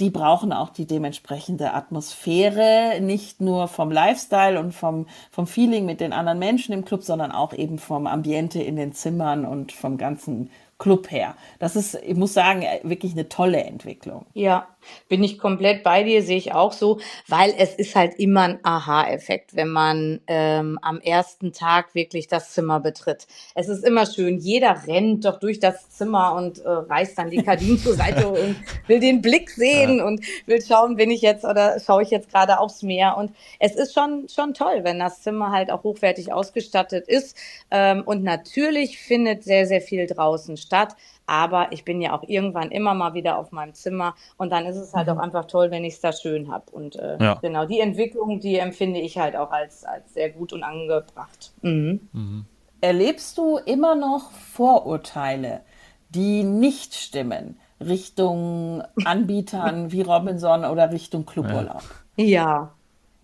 die 0.00 0.10
brauchen 0.10 0.52
auch 0.52 0.70
die 0.70 0.86
dementsprechende 0.86 1.72
Atmosphäre, 1.72 3.00
nicht 3.00 3.40
nur 3.40 3.68
vom 3.68 3.90
Lifestyle 3.90 4.60
und 4.60 4.72
vom, 4.72 5.06
vom 5.30 5.46
Feeling 5.46 5.86
mit 5.86 6.00
den 6.00 6.12
anderen 6.12 6.38
Menschen 6.38 6.72
im 6.72 6.84
Club, 6.84 7.02
sondern 7.02 7.32
auch 7.32 7.52
eben 7.52 7.78
vom 7.78 8.06
Ambiente 8.06 8.62
in 8.62 8.76
den 8.76 8.92
Zimmern 8.92 9.44
und 9.44 9.72
vom 9.72 9.96
ganzen 9.96 10.50
Club 10.78 11.10
her. 11.10 11.34
Das 11.58 11.74
ist, 11.74 11.94
ich 11.94 12.16
muss 12.16 12.34
sagen, 12.34 12.62
wirklich 12.82 13.12
eine 13.12 13.28
tolle 13.28 13.64
Entwicklung. 13.64 14.26
Ja, 14.34 14.68
bin 15.08 15.22
ich 15.22 15.38
komplett 15.38 15.82
bei 15.82 16.02
dir, 16.02 16.22
sehe 16.22 16.36
ich 16.36 16.52
auch 16.52 16.72
so, 16.72 16.98
weil 17.28 17.54
es 17.56 17.74
ist 17.74 17.94
halt 17.94 18.14
immer 18.18 18.42
ein 18.42 18.58
Aha-Effekt, 18.62 19.56
wenn 19.56 19.68
man 19.68 20.20
ähm, 20.26 20.78
am 20.82 21.00
ersten 21.00 21.52
Tag 21.52 21.94
wirklich 21.94 22.28
das 22.28 22.52
Zimmer 22.52 22.80
betritt. 22.80 23.26
Es 23.54 23.68
ist 23.68 23.84
immer 23.84 24.06
schön, 24.06 24.38
jeder 24.38 24.86
rennt 24.86 25.24
doch 25.24 25.38
durch 25.38 25.60
das 25.60 25.90
Zimmer 25.90 26.34
und 26.34 26.58
äh, 26.58 26.68
reißt 26.68 27.18
dann 27.18 27.30
die 27.30 27.42
Gardinen 27.42 27.78
zur 27.82 27.94
Seite 27.94 28.28
und 28.28 28.56
will 28.86 29.00
den 29.00 29.22
Blick 29.22 29.50
sehen 29.50 29.98
ja. 29.98 30.04
und 30.04 30.24
will 30.46 30.62
schauen, 30.62 30.96
bin 30.96 31.10
ich 31.10 31.22
jetzt 31.22 31.44
oder 31.44 31.78
schaue 31.80 32.02
ich 32.02 32.10
jetzt 32.10 32.30
gerade 32.30 32.58
aufs 32.58 32.82
Meer. 32.82 33.16
Und 33.16 33.32
es 33.58 33.74
ist 33.74 33.94
schon, 33.94 34.28
schon 34.28 34.54
toll, 34.54 34.80
wenn 34.82 34.98
das 34.98 35.22
Zimmer 35.22 35.52
halt 35.52 35.70
auch 35.70 35.84
hochwertig 35.84 36.32
ausgestattet 36.32 37.08
ist. 37.08 37.36
Ähm, 37.70 38.02
und 38.04 38.22
natürlich 38.22 38.98
findet 38.98 39.44
sehr, 39.44 39.66
sehr 39.66 39.80
viel 39.80 40.06
draußen 40.06 40.56
statt. 40.56 40.96
Aber 41.26 41.72
ich 41.72 41.84
bin 41.84 42.00
ja 42.00 42.16
auch 42.16 42.22
irgendwann 42.26 42.70
immer 42.70 42.94
mal 42.94 43.14
wieder 43.14 43.38
auf 43.38 43.50
meinem 43.52 43.74
Zimmer 43.74 44.14
und 44.36 44.50
dann 44.50 44.64
ist 44.64 44.76
es 44.76 44.94
halt 44.94 45.08
mhm. 45.08 45.14
auch 45.14 45.18
einfach 45.18 45.46
toll, 45.46 45.70
wenn 45.70 45.84
ich 45.84 45.94
es 45.94 46.00
da 46.00 46.12
schön 46.12 46.50
habe. 46.50 46.70
Und 46.70 46.96
äh, 46.96 47.18
ja. 47.20 47.34
genau, 47.42 47.66
die 47.66 47.80
Entwicklung, 47.80 48.40
die 48.40 48.56
empfinde 48.58 49.00
ich 49.00 49.18
halt 49.18 49.36
auch 49.36 49.50
als, 49.50 49.84
als 49.84 50.14
sehr 50.14 50.30
gut 50.30 50.52
und 50.52 50.62
angebracht. 50.62 51.52
Mhm. 51.62 52.08
Mhm. 52.12 52.44
Erlebst 52.80 53.36
du 53.38 53.58
immer 53.58 53.94
noch 53.94 54.30
Vorurteile, 54.30 55.62
die 56.10 56.44
nicht 56.44 56.94
stimmen, 56.94 57.58
Richtung 57.80 58.82
Anbietern 59.04 59.92
wie 59.92 60.02
Robinson 60.02 60.64
oder 60.64 60.92
Richtung 60.92 61.26
Cluburlaub? 61.26 61.82
Ja, 62.16 62.72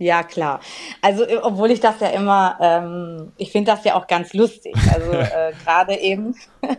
ja, 0.02 0.23
klar. 0.23 0.61
Also, 1.00 1.25
äh, 1.25 1.37
obwohl 1.37 1.71
ich 1.71 1.80
das 1.80 2.00
ja 2.00 2.09
immer, 2.09 2.59
ähm, 2.61 3.32
ich 3.37 3.52
finde 3.52 3.71
das 3.73 3.85
ja 3.85 3.94
auch 3.94 4.06
ganz 4.06 4.32
lustig. 4.35 4.75
Also, 4.92 5.12
äh, 5.12 5.52
gerade 5.64 5.97
eben, 5.97 6.35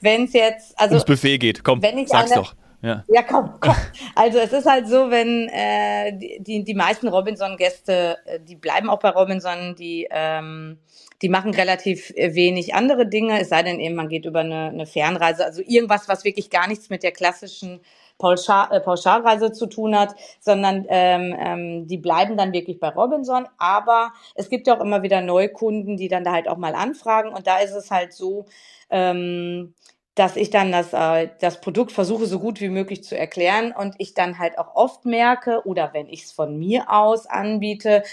wenn 0.00 0.24
es 0.24 0.32
jetzt, 0.32 0.78
also. 0.78 0.94
Ums 0.94 1.04
Buffet 1.04 1.38
geht, 1.38 1.62
komm, 1.62 1.82
wenn 1.82 1.98
ich 1.98 2.08
sag's 2.08 2.32
eine, 2.32 2.42
doch. 2.42 2.54
Ja. 2.82 3.02
ja, 3.08 3.22
komm, 3.22 3.50
komm. 3.60 3.76
Also, 4.14 4.38
es 4.38 4.52
ist 4.52 4.66
halt 4.66 4.88
so, 4.88 5.10
wenn 5.10 5.48
äh, 5.48 6.12
die, 6.40 6.64
die 6.64 6.74
meisten 6.74 7.08
Robinson-Gäste, 7.08 8.18
äh, 8.26 8.40
die 8.40 8.56
bleiben 8.56 8.90
auch 8.90 8.98
bei 8.98 9.08
Robinson, 9.08 9.74
die, 9.74 10.06
ähm, 10.10 10.78
die 11.22 11.30
machen 11.30 11.54
relativ 11.54 12.10
äh, 12.10 12.34
wenig 12.34 12.74
andere 12.74 13.06
Dinge, 13.06 13.40
es 13.40 13.48
sei 13.48 13.62
denn 13.62 13.80
eben, 13.80 13.94
man 13.94 14.08
geht 14.08 14.26
über 14.26 14.40
eine, 14.40 14.68
eine 14.68 14.86
Fernreise. 14.86 15.46
Also, 15.46 15.62
irgendwas, 15.64 16.08
was 16.08 16.24
wirklich 16.24 16.50
gar 16.50 16.66
nichts 16.66 16.90
mit 16.90 17.02
der 17.02 17.12
klassischen 17.12 17.80
Pauschal, 18.24 18.68
äh, 18.70 18.80
Pauschalreise 18.80 19.52
zu 19.52 19.66
tun 19.66 19.98
hat, 19.98 20.14
sondern 20.40 20.86
ähm, 20.88 21.36
ähm, 21.38 21.86
die 21.86 21.98
bleiben 21.98 22.38
dann 22.38 22.54
wirklich 22.54 22.80
bei 22.80 22.88
Robinson. 22.88 23.46
Aber 23.58 24.12
es 24.34 24.48
gibt 24.48 24.66
ja 24.66 24.76
auch 24.76 24.80
immer 24.80 25.02
wieder 25.02 25.20
Neukunden, 25.20 25.98
die 25.98 26.08
dann 26.08 26.24
da 26.24 26.32
halt 26.32 26.48
auch 26.48 26.56
mal 26.56 26.74
anfragen. 26.74 27.30
Und 27.30 27.46
da 27.46 27.58
ist 27.58 27.74
es 27.74 27.90
halt 27.90 28.14
so, 28.14 28.46
ähm, 28.88 29.74
dass 30.14 30.36
ich 30.36 30.48
dann 30.48 30.72
das, 30.72 30.94
äh, 30.94 31.28
das 31.40 31.60
Produkt 31.60 31.92
versuche, 31.92 32.24
so 32.26 32.38
gut 32.38 32.62
wie 32.62 32.70
möglich 32.70 33.04
zu 33.04 33.18
erklären 33.18 33.74
und 33.76 33.94
ich 33.98 34.14
dann 34.14 34.38
halt 34.38 34.58
auch 34.58 34.74
oft 34.74 35.04
merke, 35.04 35.66
oder 35.66 35.90
wenn 35.92 36.08
ich 36.08 36.24
es 36.24 36.32
von 36.32 36.58
mir 36.58 36.90
aus 36.90 37.26
anbiete, 37.26 38.04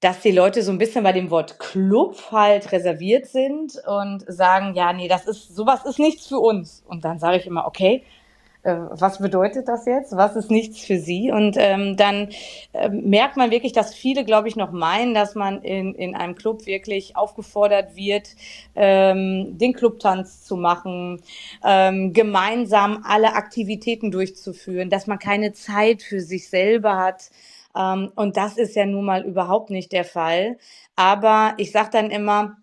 dass 0.00 0.20
die 0.20 0.32
Leute 0.32 0.62
so 0.62 0.72
ein 0.72 0.78
bisschen 0.78 1.04
bei 1.04 1.12
dem 1.12 1.30
Wort 1.30 1.58
Club 1.58 2.16
halt 2.32 2.72
reserviert 2.72 3.26
sind 3.26 3.80
und 3.86 4.24
sagen, 4.26 4.74
ja, 4.74 4.92
nee, 4.92 5.08
das 5.08 5.26
ist, 5.26 5.54
sowas 5.54 5.84
ist 5.84 5.98
nichts 5.98 6.26
für 6.26 6.38
uns. 6.38 6.82
Und 6.86 7.04
dann 7.04 7.18
sage 7.18 7.38
ich 7.38 7.46
immer, 7.46 7.66
okay, 7.66 8.04
was 8.64 9.18
bedeutet 9.18 9.68
das 9.68 9.84
jetzt? 9.84 10.16
Was 10.16 10.36
ist 10.36 10.50
nichts 10.50 10.80
für 10.80 10.98
sie? 10.98 11.30
Und 11.30 11.56
ähm, 11.58 11.96
dann 11.96 12.30
äh, 12.72 12.88
merkt 12.88 13.36
man 13.36 13.50
wirklich, 13.50 13.72
dass 13.72 13.94
viele, 13.94 14.24
glaube 14.24 14.48
ich, 14.48 14.56
noch 14.56 14.72
meinen, 14.72 15.12
dass 15.12 15.34
man 15.34 15.60
in, 15.62 15.94
in 15.94 16.14
einem 16.14 16.34
Club 16.34 16.64
wirklich 16.64 17.14
aufgefordert 17.14 17.94
wird, 17.94 18.30
ähm, 18.74 19.58
den 19.58 19.74
Clubtanz 19.74 20.44
zu 20.44 20.56
machen, 20.56 21.20
ähm, 21.62 22.14
gemeinsam 22.14 23.04
alle 23.06 23.34
Aktivitäten 23.34 24.10
durchzuführen, 24.10 24.88
dass 24.88 25.06
man 25.06 25.18
keine 25.18 25.52
Zeit 25.52 26.02
für 26.02 26.20
sich 26.20 26.48
selber 26.48 26.96
hat. 26.96 27.30
Ähm, 27.76 28.12
und 28.16 28.38
das 28.38 28.56
ist 28.56 28.76
ja 28.76 28.86
nun 28.86 29.04
mal 29.04 29.24
überhaupt 29.24 29.68
nicht 29.68 29.92
der 29.92 30.04
Fall. 30.04 30.56
Aber 30.96 31.52
ich 31.58 31.70
sage 31.70 31.90
dann 31.92 32.10
immer, 32.10 32.56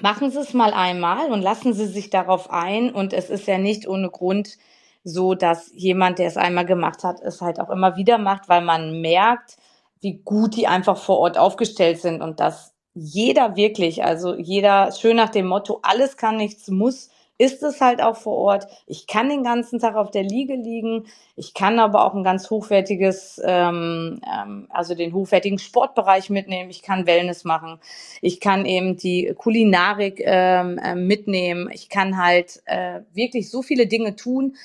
machen 0.00 0.30
Sie 0.30 0.40
es 0.40 0.54
mal 0.54 0.72
einmal 0.72 1.30
und 1.30 1.40
lassen 1.40 1.72
Sie 1.72 1.86
sich 1.86 2.10
darauf 2.10 2.50
ein. 2.50 2.90
Und 2.90 3.12
es 3.12 3.30
ist 3.30 3.46
ja 3.46 3.58
nicht 3.58 3.86
ohne 3.86 4.10
Grund, 4.10 4.58
so, 5.08 5.34
dass 5.34 5.70
jemand, 5.72 6.18
der 6.18 6.26
es 6.26 6.36
einmal 6.36 6.66
gemacht 6.66 7.04
hat, 7.04 7.20
es 7.22 7.40
halt 7.40 7.60
auch 7.60 7.70
immer 7.70 7.96
wieder 7.96 8.18
macht, 8.18 8.48
weil 8.48 8.60
man 8.60 9.00
merkt, 9.00 9.56
wie 10.00 10.20
gut 10.24 10.56
die 10.56 10.66
einfach 10.66 10.96
vor 10.96 11.18
Ort 11.18 11.38
aufgestellt 11.38 12.00
sind 12.00 12.22
und 12.22 12.40
dass 12.40 12.74
jeder 12.92 13.54
wirklich, 13.54 14.02
also 14.04 14.34
jeder 14.34 14.90
schön 14.90 15.16
nach 15.16 15.28
dem 15.28 15.46
Motto, 15.46 15.78
alles 15.82 16.16
kann, 16.16 16.36
nichts 16.36 16.68
muss, 16.68 17.10
ist 17.38 17.62
es 17.62 17.80
halt 17.80 18.02
auch 18.02 18.16
vor 18.16 18.36
Ort. 18.36 18.66
Ich 18.86 19.06
kann 19.06 19.28
den 19.28 19.44
ganzen 19.44 19.78
Tag 19.78 19.94
auf 19.94 20.10
der 20.10 20.22
Liege 20.22 20.54
liegen. 20.54 21.06
Ich 21.36 21.54
kann 21.54 21.78
aber 21.78 22.04
auch 22.04 22.14
ein 22.14 22.24
ganz 22.24 22.50
hochwertiges, 22.50 23.40
ähm, 23.44 24.20
ähm, 24.26 24.66
also 24.70 24.94
den 24.94 25.12
hochwertigen 25.12 25.58
Sportbereich 25.58 26.30
mitnehmen. 26.30 26.70
Ich 26.70 26.82
kann 26.82 27.06
Wellness 27.06 27.44
machen. 27.44 27.78
Ich 28.22 28.40
kann 28.40 28.64
eben 28.64 28.96
die 28.96 29.34
Kulinarik 29.36 30.20
ähm, 30.24 30.78
äh, 30.78 30.94
mitnehmen. 30.94 31.70
Ich 31.72 31.90
kann 31.90 32.16
halt 32.16 32.62
äh, 32.64 33.00
wirklich 33.12 33.50
so 33.50 33.62
viele 33.62 33.86
Dinge 33.86 34.16
tun. 34.16 34.56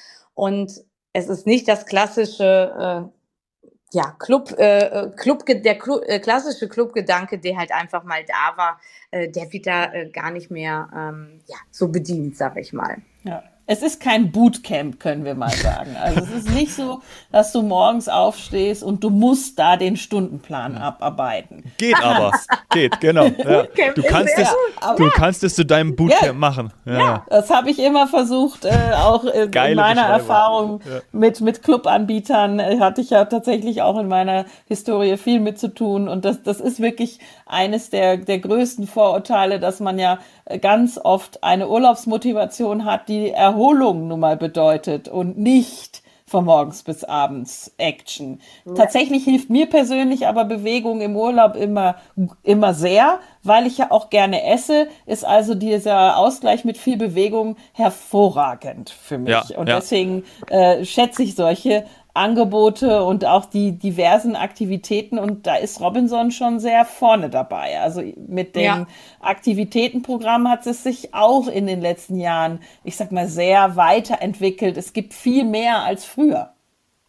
Und 0.42 0.72
es 1.14 1.28
ist 1.28 1.46
nicht 1.46 1.68
das 1.68 1.86
klassische 1.86 2.42
äh, 2.44 3.96
ja, 3.96 4.16
Club, 4.18 4.58
äh, 4.58 5.12
Club, 5.16 5.46
der 5.46 5.78
Club, 5.78 6.02
äh, 6.08 6.20
klassische 6.20 6.68
Clubgedanke, 6.68 7.38
der 7.38 7.58
halt 7.58 7.72
einfach 7.72 8.04
mal 8.04 8.26
da 8.26 8.58
war, 8.58 8.80
äh, 9.12 9.30
der 9.30 9.54
wird 9.54 9.68
da 9.68 9.94
äh, 9.94 10.10
gar 10.10 10.32
nicht 10.32 10.50
mehr 10.50 10.90
ähm, 10.96 11.42
ja, 11.46 11.58
so 11.70 11.90
bedient, 11.90 12.38
sag 12.38 12.58
ich 12.58 12.74
mal. 12.74 12.98
Ja 13.24 13.44
es 13.72 13.82
ist 13.82 14.02
kein 14.02 14.34
Bootcamp, 14.34 15.00
können 15.00 15.24
wir 15.24 15.34
mal 15.34 15.50
sagen. 15.50 15.96
Also 15.96 16.20
es 16.20 16.44
ist 16.44 16.50
nicht 16.50 16.74
so, 16.74 17.02
dass 17.32 17.54
du 17.54 17.62
morgens 17.62 18.10
aufstehst 18.10 18.84
und 18.84 19.02
du 19.02 19.10
musst 19.10 19.58
da 19.58 19.78
den 19.78 19.96
Stundenplan 19.96 20.76
abarbeiten. 20.76 21.72
Geht 21.78 21.96
aber, 22.04 22.34
geht, 22.72 23.00
genau. 23.00 23.28
Ja. 23.28 23.64
Du, 23.96 24.04
kannst 24.04 24.38
es, 24.38 24.54
du 24.98 25.10
kannst 25.12 25.46
es 25.46 25.56
zu 25.56 25.66
deinem 25.66 25.96
Bootcamp 25.96 26.22
ja. 26.22 26.34
machen. 26.34 26.74
Ja, 26.84 27.00
ja. 27.00 27.26
das 27.30 27.50
habe 27.50 27.70
ich 27.70 27.80
immer 27.80 28.08
versucht, 28.08 28.66
äh, 28.66 28.92
auch 28.94 29.24
äh, 29.24 29.44
in 29.44 29.76
meiner 29.78 30.02
Erfahrung 30.02 30.82
mit, 31.14 31.40
mit 31.40 31.64
Clubanbietern 31.64 32.60
äh, 32.60 32.78
hatte 32.80 33.00
ich 33.00 33.12
ja 33.12 33.24
tatsächlich 33.24 33.82
auch 33.84 33.98
in 33.98 34.10
meiner 34.10 34.46
Historie 34.68 35.16
viel 35.16 35.40
mit 35.40 35.60
zu 35.60 35.74
tun. 35.74 36.10
Und 36.10 36.26
das, 36.26 36.44
das 36.44 36.60
ist 36.60 36.82
wirklich 36.82 37.20
eines 37.46 37.90
der, 37.90 38.18
der 38.18 38.40
größten 38.40 38.86
Vorurteile, 38.86 39.62
dass 39.62 39.80
man 39.80 39.98
ja 39.98 40.20
ganz 40.60 40.98
oft 40.98 41.44
eine 41.44 41.70
Urlaubsmotivation 41.70 42.86
hat, 42.86 43.10
die 43.10 43.32
Erholung 43.32 44.08
nun 44.08 44.20
mal 44.20 44.38
bedeutet 44.38 45.08
und 45.08 45.38
nicht 45.38 46.02
von 46.32 46.46
morgens 46.46 46.84
bis 46.84 47.04
abends 47.04 47.74
Action. 47.78 48.40
Ja. 48.66 48.74
Tatsächlich 48.74 49.26
hilft 49.26 49.50
mir 49.50 49.68
persönlich 49.68 50.28
aber 50.28 50.46
Bewegung 50.46 51.02
im 51.02 51.16
Urlaub 51.16 51.56
immer, 51.56 51.98
immer 52.44 52.74
sehr, 52.74 53.20
weil 53.44 53.68
ich 53.68 53.78
ja 53.78 53.92
auch 53.92 54.10
gerne 54.10 54.44
esse, 54.46 54.88
ist 55.06 55.26
also 55.26 55.56
dieser 55.56 56.18
Ausgleich 56.18 56.66
mit 56.66 56.78
viel 56.78 56.98
Bewegung 56.98 57.58
hervorragend 57.74 58.90
für 58.90 59.18
mich. 59.18 59.32
Ja, 59.32 59.44
und 59.58 59.68
ja. 59.68 59.78
deswegen 59.78 60.24
äh, 60.50 60.86
schätze 60.86 61.24
ich 61.24 61.36
solche 61.36 61.86
Angebote 62.14 63.06
und 63.06 63.24
auch 63.26 63.46
die 63.46 63.72
diversen 63.72 64.36
Aktivitäten 64.36 65.18
und 65.18 65.48
da 65.48 65.56
ist 65.56 65.80
Robinson 65.80 66.32
schon 66.32 66.60
sehr 66.60 66.84
vorne 66.84 67.30
dabei. 67.30 67.80
Also 67.80 68.04
mit 68.28 68.56
dem 68.56 68.64
ja. 68.64 68.88
Aktivitätenprogramm 69.22 70.50
hat 70.50 70.68
es 70.68 70.84
sich 70.84 71.14
auch 71.14 71.48
in 71.48 71.68
den 71.68 71.80
letzten 71.80 72.20
Jahren, 72.20 72.60
ich 72.84 72.98
sag 72.98 73.14
mal, 73.14 73.28
sehr 73.28 73.78
weiterentwickelt. 73.78 74.76
Es 74.76 74.92
gibt 74.92 75.14
viel 75.14 75.46
mehr 75.46 75.84
als 75.84 76.04
früher. 76.04 76.52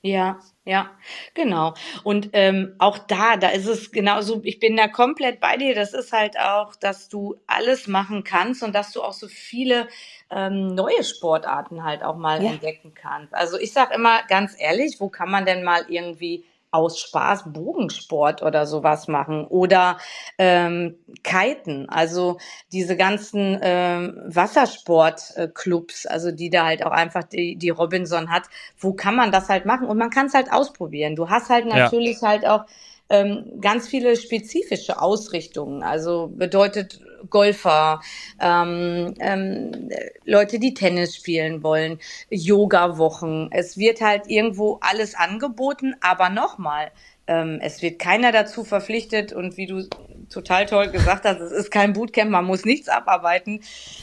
Ja, 0.02 0.38
ja, 0.64 0.90
genau. 1.35 1.75
Und 2.05 2.31
ähm, 2.35 2.77
auch 2.79 2.98
da, 2.98 3.37
da 3.37 3.48
ist 3.48 3.66
es 3.66 3.90
genauso, 3.90 4.40
ich 4.44 4.61
bin 4.61 4.77
da 4.77 4.87
komplett 4.87 5.40
bei 5.40 5.57
dir. 5.57 5.75
Das 5.75 5.92
ist 5.92 6.12
halt 6.12 6.38
auch, 6.38 6.77
dass 6.77 7.09
du 7.09 7.40
alles 7.48 7.88
machen 7.88 8.22
kannst 8.22 8.62
und 8.62 8.72
dass 8.72 8.92
du 8.92 9.03
auch 9.03 9.12
so 9.12 9.27
viele 9.27 9.88
ähm, 10.31 10.68
neue 10.68 11.03
Sportarten 11.03 11.83
halt 11.83 12.05
auch 12.05 12.16
mal 12.16 12.42
ja. 12.42 12.51
entdecken 12.51 12.94
kannst. 12.94 13.35
Also 13.35 13.59
ich 13.59 13.72
sag 13.72 13.92
immer 13.92 14.22
ganz 14.29 14.55
ehrlich, 14.57 15.01
wo 15.01 15.09
kann 15.09 15.31
man 15.31 15.44
denn 15.44 15.64
mal 15.64 15.85
irgendwie 15.88 16.44
aus 16.72 16.98
Spaß 16.98 17.52
Bogensport 17.52 18.42
oder 18.42 18.66
sowas 18.66 19.06
machen 19.06 19.46
oder 19.46 19.98
ähm, 20.38 20.96
Kiten, 21.22 21.88
also 21.88 22.38
diese 22.72 22.96
ganzen 22.96 23.58
ähm, 23.62 24.20
Wassersportclubs, 24.26 26.06
also 26.06 26.32
die 26.32 26.50
da 26.50 26.64
halt 26.64 26.85
auch 26.85 26.90
einfach 26.90 27.24
die, 27.24 27.56
die 27.56 27.70
Robinson 27.70 28.30
hat, 28.30 28.44
wo 28.78 28.94
kann 28.94 29.14
man 29.14 29.30
das 29.30 29.48
halt 29.48 29.66
machen 29.66 29.87
und 29.87 29.98
man 29.98 30.11
kann 30.11 30.26
es 30.26 30.35
halt 30.35 30.50
ausprobieren. 30.50 31.14
Du 31.14 31.28
hast 31.28 31.50
halt 31.50 31.66
natürlich 31.66 32.22
ja. 32.22 32.28
halt 32.28 32.46
auch 32.46 32.64
ähm, 33.11 33.61
ganz 33.61 33.87
viele 33.87 34.16
spezifische 34.16 35.00
Ausrichtungen. 35.00 35.82
Also 35.82 36.32
bedeutet 36.35 37.00
Golfer, 37.30 38.00
ähm, 38.40 39.14
ähm, 39.20 39.90
Leute, 40.24 40.58
die 40.58 40.74
Tennis 40.74 41.16
spielen 41.16 41.62
wollen, 41.62 41.98
Yoga-Wochen. 42.30 43.48
Es 43.50 43.76
wird 43.78 44.00
halt 44.00 44.28
irgendwo 44.28 44.78
alles 44.80 45.14
angeboten, 45.14 45.94
aber 46.00 46.28
nochmal, 46.28 46.90
ähm, 47.26 47.58
es 47.62 47.82
wird 47.82 47.98
keiner 47.98 48.32
dazu 48.32 48.64
verpflichtet 48.64 49.32
und 49.32 49.56
wie 49.56 49.66
du 49.66 49.87
total 50.30 50.66
toll 50.66 50.88
gesagt 50.88 51.24
hast, 51.24 51.40
es 51.40 51.52
ist 51.52 51.70
kein 51.70 51.92
Bootcamp, 51.92 52.30
man 52.30 52.44
muss 52.44 52.64
nichts 52.64 52.88
abarbeiten. 52.88 53.61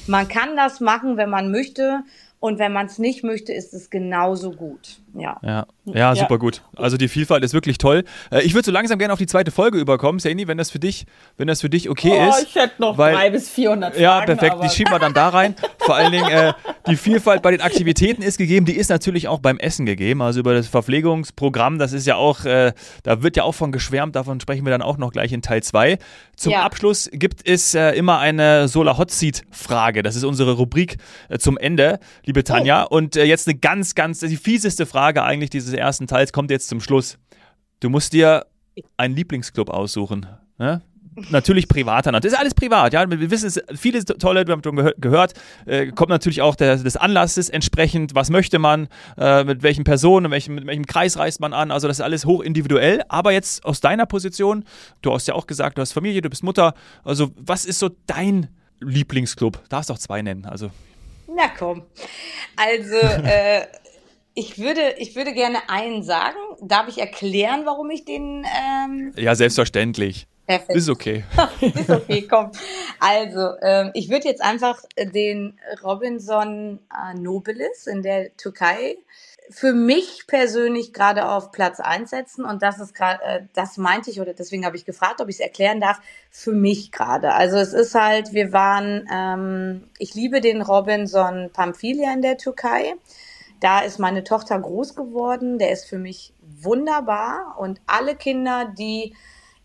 Man 0.08 0.28
kann 0.28 0.56
das 0.56 0.80
machen, 0.80 1.18
wenn 1.18 1.30
man 1.30 1.52
möchte 1.52 2.04
und 2.40 2.60
wenn 2.60 2.72
man 2.72 2.86
es 2.86 3.00
nicht 3.00 3.24
möchte, 3.24 3.52
ist 3.54 3.74
es 3.74 3.90
genauso 3.90 4.52
gut. 4.52 5.02
Ja. 5.16 5.38
Ja, 5.42 5.66
ja 5.86 6.16
super 6.16 6.36
ja. 6.36 6.38
gut. 6.38 6.62
Also 6.76 6.98
die 6.98 7.08
Vielfalt 7.08 7.44
ist 7.44 7.54
wirklich 7.54 7.78
toll. 7.78 8.04
Äh, 8.32 8.42
ich 8.42 8.54
würde 8.54 8.66
so 8.66 8.72
langsam 8.72 9.00
gerne 9.00 9.14
auf 9.14 9.20
die 9.20 9.28
zweite 9.28 9.52
Folge 9.52 9.80
überkommen, 9.80 10.20
Sandy, 10.20 10.48
wenn 10.48 10.58
das 10.58 10.72
für 10.72 10.80
dich, 10.80 11.06
wenn 11.38 11.48
das 11.48 11.62
für 11.62 11.70
dich 11.70 11.90
okay 11.90 12.20
oh, 12.20 12.30
ist. 12.30 12.48
Ich 12.48 12.56
hätte 12.56 12.76
noch 12.80 12.98
weil, 12.98 13.14
drei 13.16 13.30
bis 13.30 13.50
400 13.50 13.94
Fragen, 13.94 14.04
Ja, 14.04 14.22
perfekt. 14.22 14.58
Die 14.64 14.70
schieben 14.70 14.92
wir 14.92 15.00
dann 15.00 15.14
da 15.14 15.30
rein. 15.30 15.56
Vor 15.80 15.96
allen 15.96 16.12
Dingen, 16.12 16.30
äh, 16.30 16.54
die 16.88 16.96
Vielfalt 16.96 17.42
bei 17.42 17.52
den 17.52 17.62
Aktivitäten 17.62 18.22
ist 18.22 18.38
gegeben. 18.38 18.66
Die 18.66 18.76
ist 18.76 18.90
natürlich 18.90 19.28
auch 19.28 19.40
beim 19.40 19.58
Essen 19.58 19.86
gegeben. 19.86 20.22
Also 20.22 20.40
über 20.40 20.54
das 20.54 20.68
Verpflegungsprogramm, 20.68 21.80
das 21.80 21.94
ist 21.94 22.06
ja 22.06 22.16
auch, 22.16 22.46
äh, 22.46 22.74
da 23.04 23.24
wird 23.24 23.36
ja 23.36 23.44
auch 23.44 23.54
von 23.54 23.72
geschwärmt. 23.72 24.16
Davon 24.16 24.40
sprechen 24.40 24.66
wir 24.66 24.72
dann 24.72 24.82
auch 24.82 24.98
noch 24.98 25.12
gleich 25.12 25.34
in 25.34 25.42
Teil 25.42 25.64
2. 25.64 25.98
Zum 26.36 26.54
ja. 26.54 26.62
Abschluss 26.62 27.10
gibt 27.12 27.48
es 27.48 27.74
äh, 27.74 27.92
immer 27.92 28.20
eine 28.20 28.68
Solar 28.68 28.98
Hot 28.98 29.12
Seat 29.12 29.44
Frage. 29.52 30.04
Das 30.04 30.16
ist 30.16 30.24
unsere 30.24 30.54
Rubrik 30.54 30.98
äh, 31.28 31.38
zum 31.38 31.58
Ende, 31.58 32.00
liebe 32.26 32.44
Tanja. 32.44 32.86
Oh. 32.90 32.96
Und 32.96 33.16
äh, 33.16 33.24
jetzt 33.24 33.48
eine 33.48 33.58
ganz, 33.58 33.96
ganz, 33.96 34.20
die 34.20 34.38
fieseste 34.38 34.86
Frage 34.86 34.99
Frage 35.00 35.24
eigentlich 35.24 35.50
dieses 35.50 35.74
ersten 35.74 36.08
Teils 36.08 36.34
kommt 36.34 36.52
jetzt 36.52 36.68
zum 36.68 36.82
Schluss. 36.82 37.18
Du 37.80 37.90
musst 37.90 38.12
dir 38.12 38.48
einen 38.98 39.16
Lieblingsclub 39.16 39.70
aussuchen. 39.70 40.26
Ne? 40.58 40.82
Natürlich 41.30 41.70
privater. 41.70 42.12
Das 42.12 42.34
ist 42.34 42.38
alles 42.38 42.54
privat. 42.54 42.92
Ja, 42.92 43.10
wir 43.10 43.32
wissen 43.32 43.48
es, 43.48 43.62
viele 43.80 44.04
tolle, 44.04 44.46
wir 44.46 44.52
haben 44.52 44.62
schon 44.62 44.76
gehört, 44.98 45.36
äh, 45.66 45.88
kommt 45.94 46.10
natürlich 46.10 46.42
auch 46.42 46.56
der, 46.56 46.76
des 46.76 46.98
Anlasses 46.98 47.48
entsprechend. 47.48 48.14
Was 48.14 48.30
möchte 48.30 48.60
man, 48.60 48.90
äh, 49.18 49.46
mit 49.46 49.64
welchen 49.64 49.86
Personen, 49.86 50.24
mit 50.24 50.32
welchem, 50.32 50.56
mit 50.56 50.68
welchem 50.68 50.86
Kreis 50.86 51.18
reist 51.18 51.40
man 51.40 51.54
an? 51.54 51.72
Also 51.72 51.88
das 51.88 52.00
ist 52.00 52.04
alles 52.04 52.26
hoch 52.26 52.42
individuell. 52.42 53.02
Aber 53.08 53.32
jetzt 53.32 53.64
aus 53.64 53.80
deiner 53.80 54.06
Position, 54.06 54.66
du 55.02 55.14
hast 55.14 55.30
ja 55.30 55.34
auch 55.34 55.48
gesagt, 55.48 55.78
du 55.78 55.82
hast 55.82 55.94
Familie, 55.94 56.22
du 56.22 56.30
bist 56.30 56.44
Mutter. 56.44 56.74
Also 57.06 57.32
was 57.38 57.64
ist 57.64 57.80
so 57.80 57.90
dein 58.06 58.50
Lieblingsclub? 58.82 59.64
Darfst 59.70 59.92
auch 59.92 59.98
zwei 59.98 60.22
nennen. 60.22 60.46
Also 60.46 60.72
na 61.34 61.48
komm. 61.58 61.84
Also 62.58 62.96
äh, 62.96 63.62
ich 64.40 64.58
würde, 64.58 64.96
ich 64.98 65.16
würde 65.16 65.34
gerne 65.34 65.70
einen 65.70 66.02
sagen. 66.02 66.38
Darf 66.62 66.88
ich 66.88 66.98
erklären, 66.98 67.66
warum 67.66 67.90
ich 67.92 68.06
den. 68.06 68.46
Ähm 68.58 69.14
ja, 69.18 69.36
selbstverständlich. 69.36 70.28
Perfekt. 70.48 70.76
Ist 70.76 70.90
okay. 70.90 71.26
ist 71.62 71.90
okay, 71.90 72.26
komm. 72.28 72.52
Also, 73.00 73.52
ähm, 73.62 73.92
ich 73.94 74.10
würde 74.10 74.28
jetzt 74.28 74.42
einfach 74.42 74.82
den 74.98 75.60
Robinson 75.84 76.80
Nobilis 77.16 77.86
in 77.86 78.02
der 78.02 78.36
Türkei 78.38 78.96
für 79.52 79.74
mich 79.74 80.26
persönlich 80.28 80.94
gerade 80.94 81.28
auf 81.28 81.52
Platz 81.52 81.80
einsetzen 81.80 82.46
und 82.46 82.62
das 82.62 82.80
ist 82.80 82.94
gerade, 82.94 83.24
äh, 83.24 83.42
das 83.54 83.78
meinte 83.78 84.12
ich 84.12 84.22
oder 84.22 84.34
deswegen 84.34 84.64
habe 84.64 84.78
ich 84.78 84.86
gefragt, 84.86 85.22
ob 85.22 85.30
ich 85.30 85.36
es 85.36 85.40
erklären 85.40 85.82
darf. 85.82 86.00
Für 86.30 86.52
mich 86.52 86.92
gerade. 86.92 87.34
Also 87.34 87.58
es 87.58 87.74
ist 87.74 87.96
halt, 87.96 88.34
wir 88.34 88.54
waren, 88.54 89.08
ähm, 89.12 89.90
ich 89.98 90.14
liebe 90.14 90.40
den 90.40 90.62
Robinson 90.62 91.50
Pamphilia 91.52 92.14
in 92.14 92.22
der 92.22 92.38
Türkei. 92.38 92.94
Da 93.60 93.80
ist 93.82 94.00
meine 94.00 94.24
Tochter 94.24 94.60
groß 94.60 94.96
geworden. 94.96 95.60
Der 95.60 95.72
ist 95.72 95.86
für 95.86 95.98
mich 95.98 96.34
wunderbar. 96.42 97.56
Und 97.58 97.82
alle 97.88 98.16
Kinder, 98.16 98.66
die, 98.78 99.16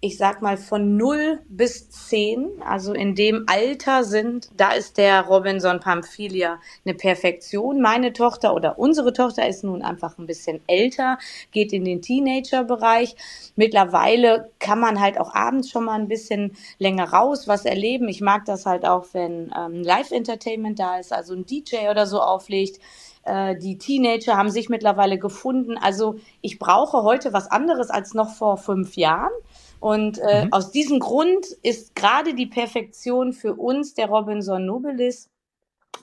ich 0.01 0.19
sag 0.19 0.43
mal, 0.43 0.57
von 0.57 0.97
0 0.97 1.41
bis 1.49 1.91
10, 1.91 2.63
also 2.67 2.93
in 2.93 3.15
dem 3.15 3.45
Alter 3.47 4.03
sind, 4.03 4.51
da 4.57 4.73
ist 4.73 4.99
der 4.99 5.23
Robinson 5.23 5.79
Pamphilia 5.79 6.61
eine 6.85 6.95
Perfektion. 6.95 7.81
Meine 7.81 8.13
Tochter 8.13 8.53
oder 8.55 8.79
unsere 8.79 9.13
Tochter 9.13 9.49
ist 9.49 9.63
nun 9.63 9.83
einfach 9.83 10.19
ein 10.19 10.27
bisschen 10.27 10.61
älter, 10.67 11.19
geht 11.53 11.73
in 11.73 11.85
den 11.85 12.03
Teenager-Bereich. 12.03 13.15
Mittlerweile 13.55 14.51
kann 14.59 14.81
man 14.81 15.01
halt 15.01 15.19
auch 15.19 15.35
abends 15.35 15.71
schon 15.71 15.85
mal 15.85 16.01
ein 16.01 16.09
bisschen 16.09 16.57
länger 16.79 17.11
raus, 17.11 17.47
was 17.47 17.65
erleben. 17.65 18.09
Ich 18.09 18.21
mag 18.21 18.45
das 18.45 18.67
halt 18.67 18.85
auch, 18.85 19.07
wenn 19.13 19.53
ähm, 19.57 19.85
Live-Entertainment 19.85 20.81
da 20.81 20.99
ist, 20.99 21.13
also 21.13 21.35
ein 21.35 21.47
DJ 21.47 21.89
oder 21.91 22.07
so 22.07 22.21
auflegt. 22.21 22.81
Äh, 23.25 23.57
die 23.57 23.79
Teenager 23.79 24.37
haben 24.37 24.51
sich 24.51 24.69
mittlerweile 24.69 25.19
gefunden. 25.19 25.77
Also 25.79 26.17
ich 26.41 26.59
brauche 26.59 27.03
heute 27.03 27.33
was 27.33 27.51
anderes 27.51 27.91
als 27.91 28.15
noch 28.15 28.31
vor 28.31 28.57
fünf 28.57 28.97
Jahren. 28.97 29.33
Und 29.81 30.19
äh, 30.19 30.47
mhm. 30.47 30.53
aus 30.53 30.71
diesem 30.71 31.01
Grund 31.01 31.47
ist 31.63 31.95
gerade 31.95 32.35
die 32.35 32.47
Perfektion 32.47 33.33
für 33.33 33.55
uns 33.55 33.95
der 33.95 34.09
Robinson 34.09 34.65
Nobilis. 34.65 35.31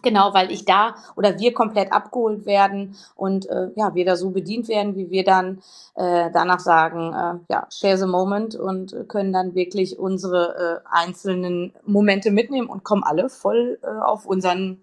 Genau, 0.03 0.33
weil 0.33 0.51
ich 0.51 0.65
da 0.65 0.95
oder 1.15 1.37
wir 1.39 1.53
komplett 1.53 1.91
abgeholt 1.91 2.45
werden 2.45 2.95
und 3.15 3.47
äh, 3.49 3.69
ja, 3.75 3.93
wir 3.93 4.05
da 4.05 4.15
so 4.15 4.31
bedient 4.31 4.67
werden, 4.67 4.95
wie 4.95 5.11
wir 5.11 5.23
dann 5.23 5.61
äh, 5.95 6.31
danach 6.33 6.59
sagen, 6.59 7.13
äh, 7.13 7.53
ja, 7.53 7.67
share 7.69 7.97
the 7.97 8.07
moment 8.07 8.55
und 8.55 8.95
können 9.07 9.31
dann 9.31 9.53
wirklich 9.53 9.99
unsere 9.99 10.81
äh, 10.83 10.87
einzelnen 10.89 11.73
Momente 11.85 12.31
mitnehmen 12.31 12.67
und 12.67 12.83
kommen 12.83 13.03
alle 13.03 13.29
voll 13.29 13.77
äh, 13.83 13.87
auf 13.87 14.25
unseren 14.25 14.81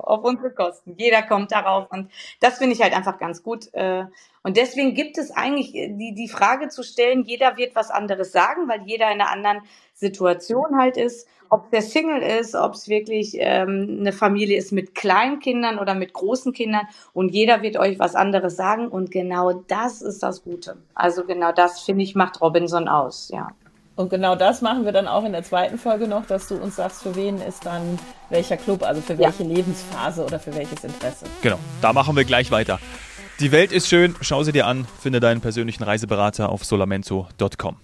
auf 0.00 0.24
unsere 0.24 0.50
Kosten. 0.50 0.94
Jeder 0.96 1.22
kommt 1.22 1.52
darauf 1.52 1.90
und 1.90 2.10
das 2.40 2.58
finde 2.58 2.74
ich 2.74 2.82
halt 2.82 2.96
einfach 2.96 3.18
ganz 3.18 3.42
gut. 3.42 3.72
Äh, 3.72 4.04
und 4.42 4.56
deswegen 4.56 4.94
gibt 4.94 5.18
es 5.18 5.30
eigentlich 5.30 5.74
äh, 5.74 5.88
die, 5.88 6.14
die 6.14 6.28
Frage 6.28 6.68
zu 6.68 6.82
stellen, 6.82 7.24
jeder 7.24 7.56
wird 7.56 7.74
was 7.74 7.90
anderes 7.90 8.32
sagen, 8.32 8.68
weil 8.68 8.82
jeder 8.86 9.10
in 9.10 9.20
einer 9.20 9.30
anderen 9.30 9.62
Situation 9.94 10.78
halt 10.78 10.96
ist. 10.96 11.28
Ob 11.48 11.70
der 11.70 11.82
Single 11.82 12.22
ist, 12.22 12.54
ob 12.54 12.74
es 12.74 12.88
wirklich 12.88 13.36
ähm, 13.38 13.98
eine 14.00 14.12
Familie 14.12 14.58
ist 14.58 14.72
mit 14.72 14.94
kleinen 14.94 15.38
Kindern 15.38 15.78
oder 15.78 15.94
mit 15.94 16.12
großen 16.12 16.52
Kindern 16.52 16.88
und 17.12 17.30
jeder 17.30 17.62
wird 17.62 17.76
euch 17.76 17.98
was 17.98 18.14
anderes 18.14 18.56
sagen 18.56 18.88
und 18.88 19.10
genau 19.10 19.52
das 19.52 20.02
ist 20.02 20.22
das 20.22 20.42
Gute. 20.42 20.76
Also 20.94 21.24
genau 21.24 21.52
das 21.52 21.80
finde 21.80 22.02
ich 22.02 22.14
macht 22.14 22.40
Robinson 22.40 22.88
aus, 22.88 23.30
ja. 23.32 23.48
Und 23.96 24.10
genau 24.10 24.36
das 24.36 24.60
machen 24.60 24.84
wir 24.84 24.92
dann 24.92 25.08
auch 25.08 25.24
in 25.24 25.32
der 25.32 25.42
zweiten 25.42 25.78
Folge 25.78 26.06
noch, 26.06 26.26
dass 26.26 26.48
du 26.48 26.56
uns 26.56 26.76
sagst, 26.76 27.02
für 27.02 27.16
wen 27.16 27.40
ist 27.40 27.64
dann 27.64 27.98
welcher 28.28 28.58
Club, 28.58 28.82
also 28.82 29.00
für 29.00 29.18
welche 29.18 29.42
ja. 29.42 29.48
Lebensphase 29.48 30.22
oder 30.22 30.38
für 30.38 30.54
welches 30.54 30.84
Interesse. 30.84 31.24
Genau, 31.40 31.58
da 31.80 31.94
machen 31.94 32.14
wir 32.14 32.24
gleich 32.24 32.50
weiter. 32.50 32.78
Die 33.40 33.52
Welt 33.52 33.72
ist 33.72 33.88
schön, 33.88 34.14
schau 34.20 34.42
sie 34.44 34.52
dir 34.52 34.66
an, 34.66 34.86
finde 35.00 35.20
deinen 35.20 35.40
persönlichen 35.40 35.82
Reiseberater 35.82 36.50
auf 36.50 36.64
solamento.com. 36.64 37.76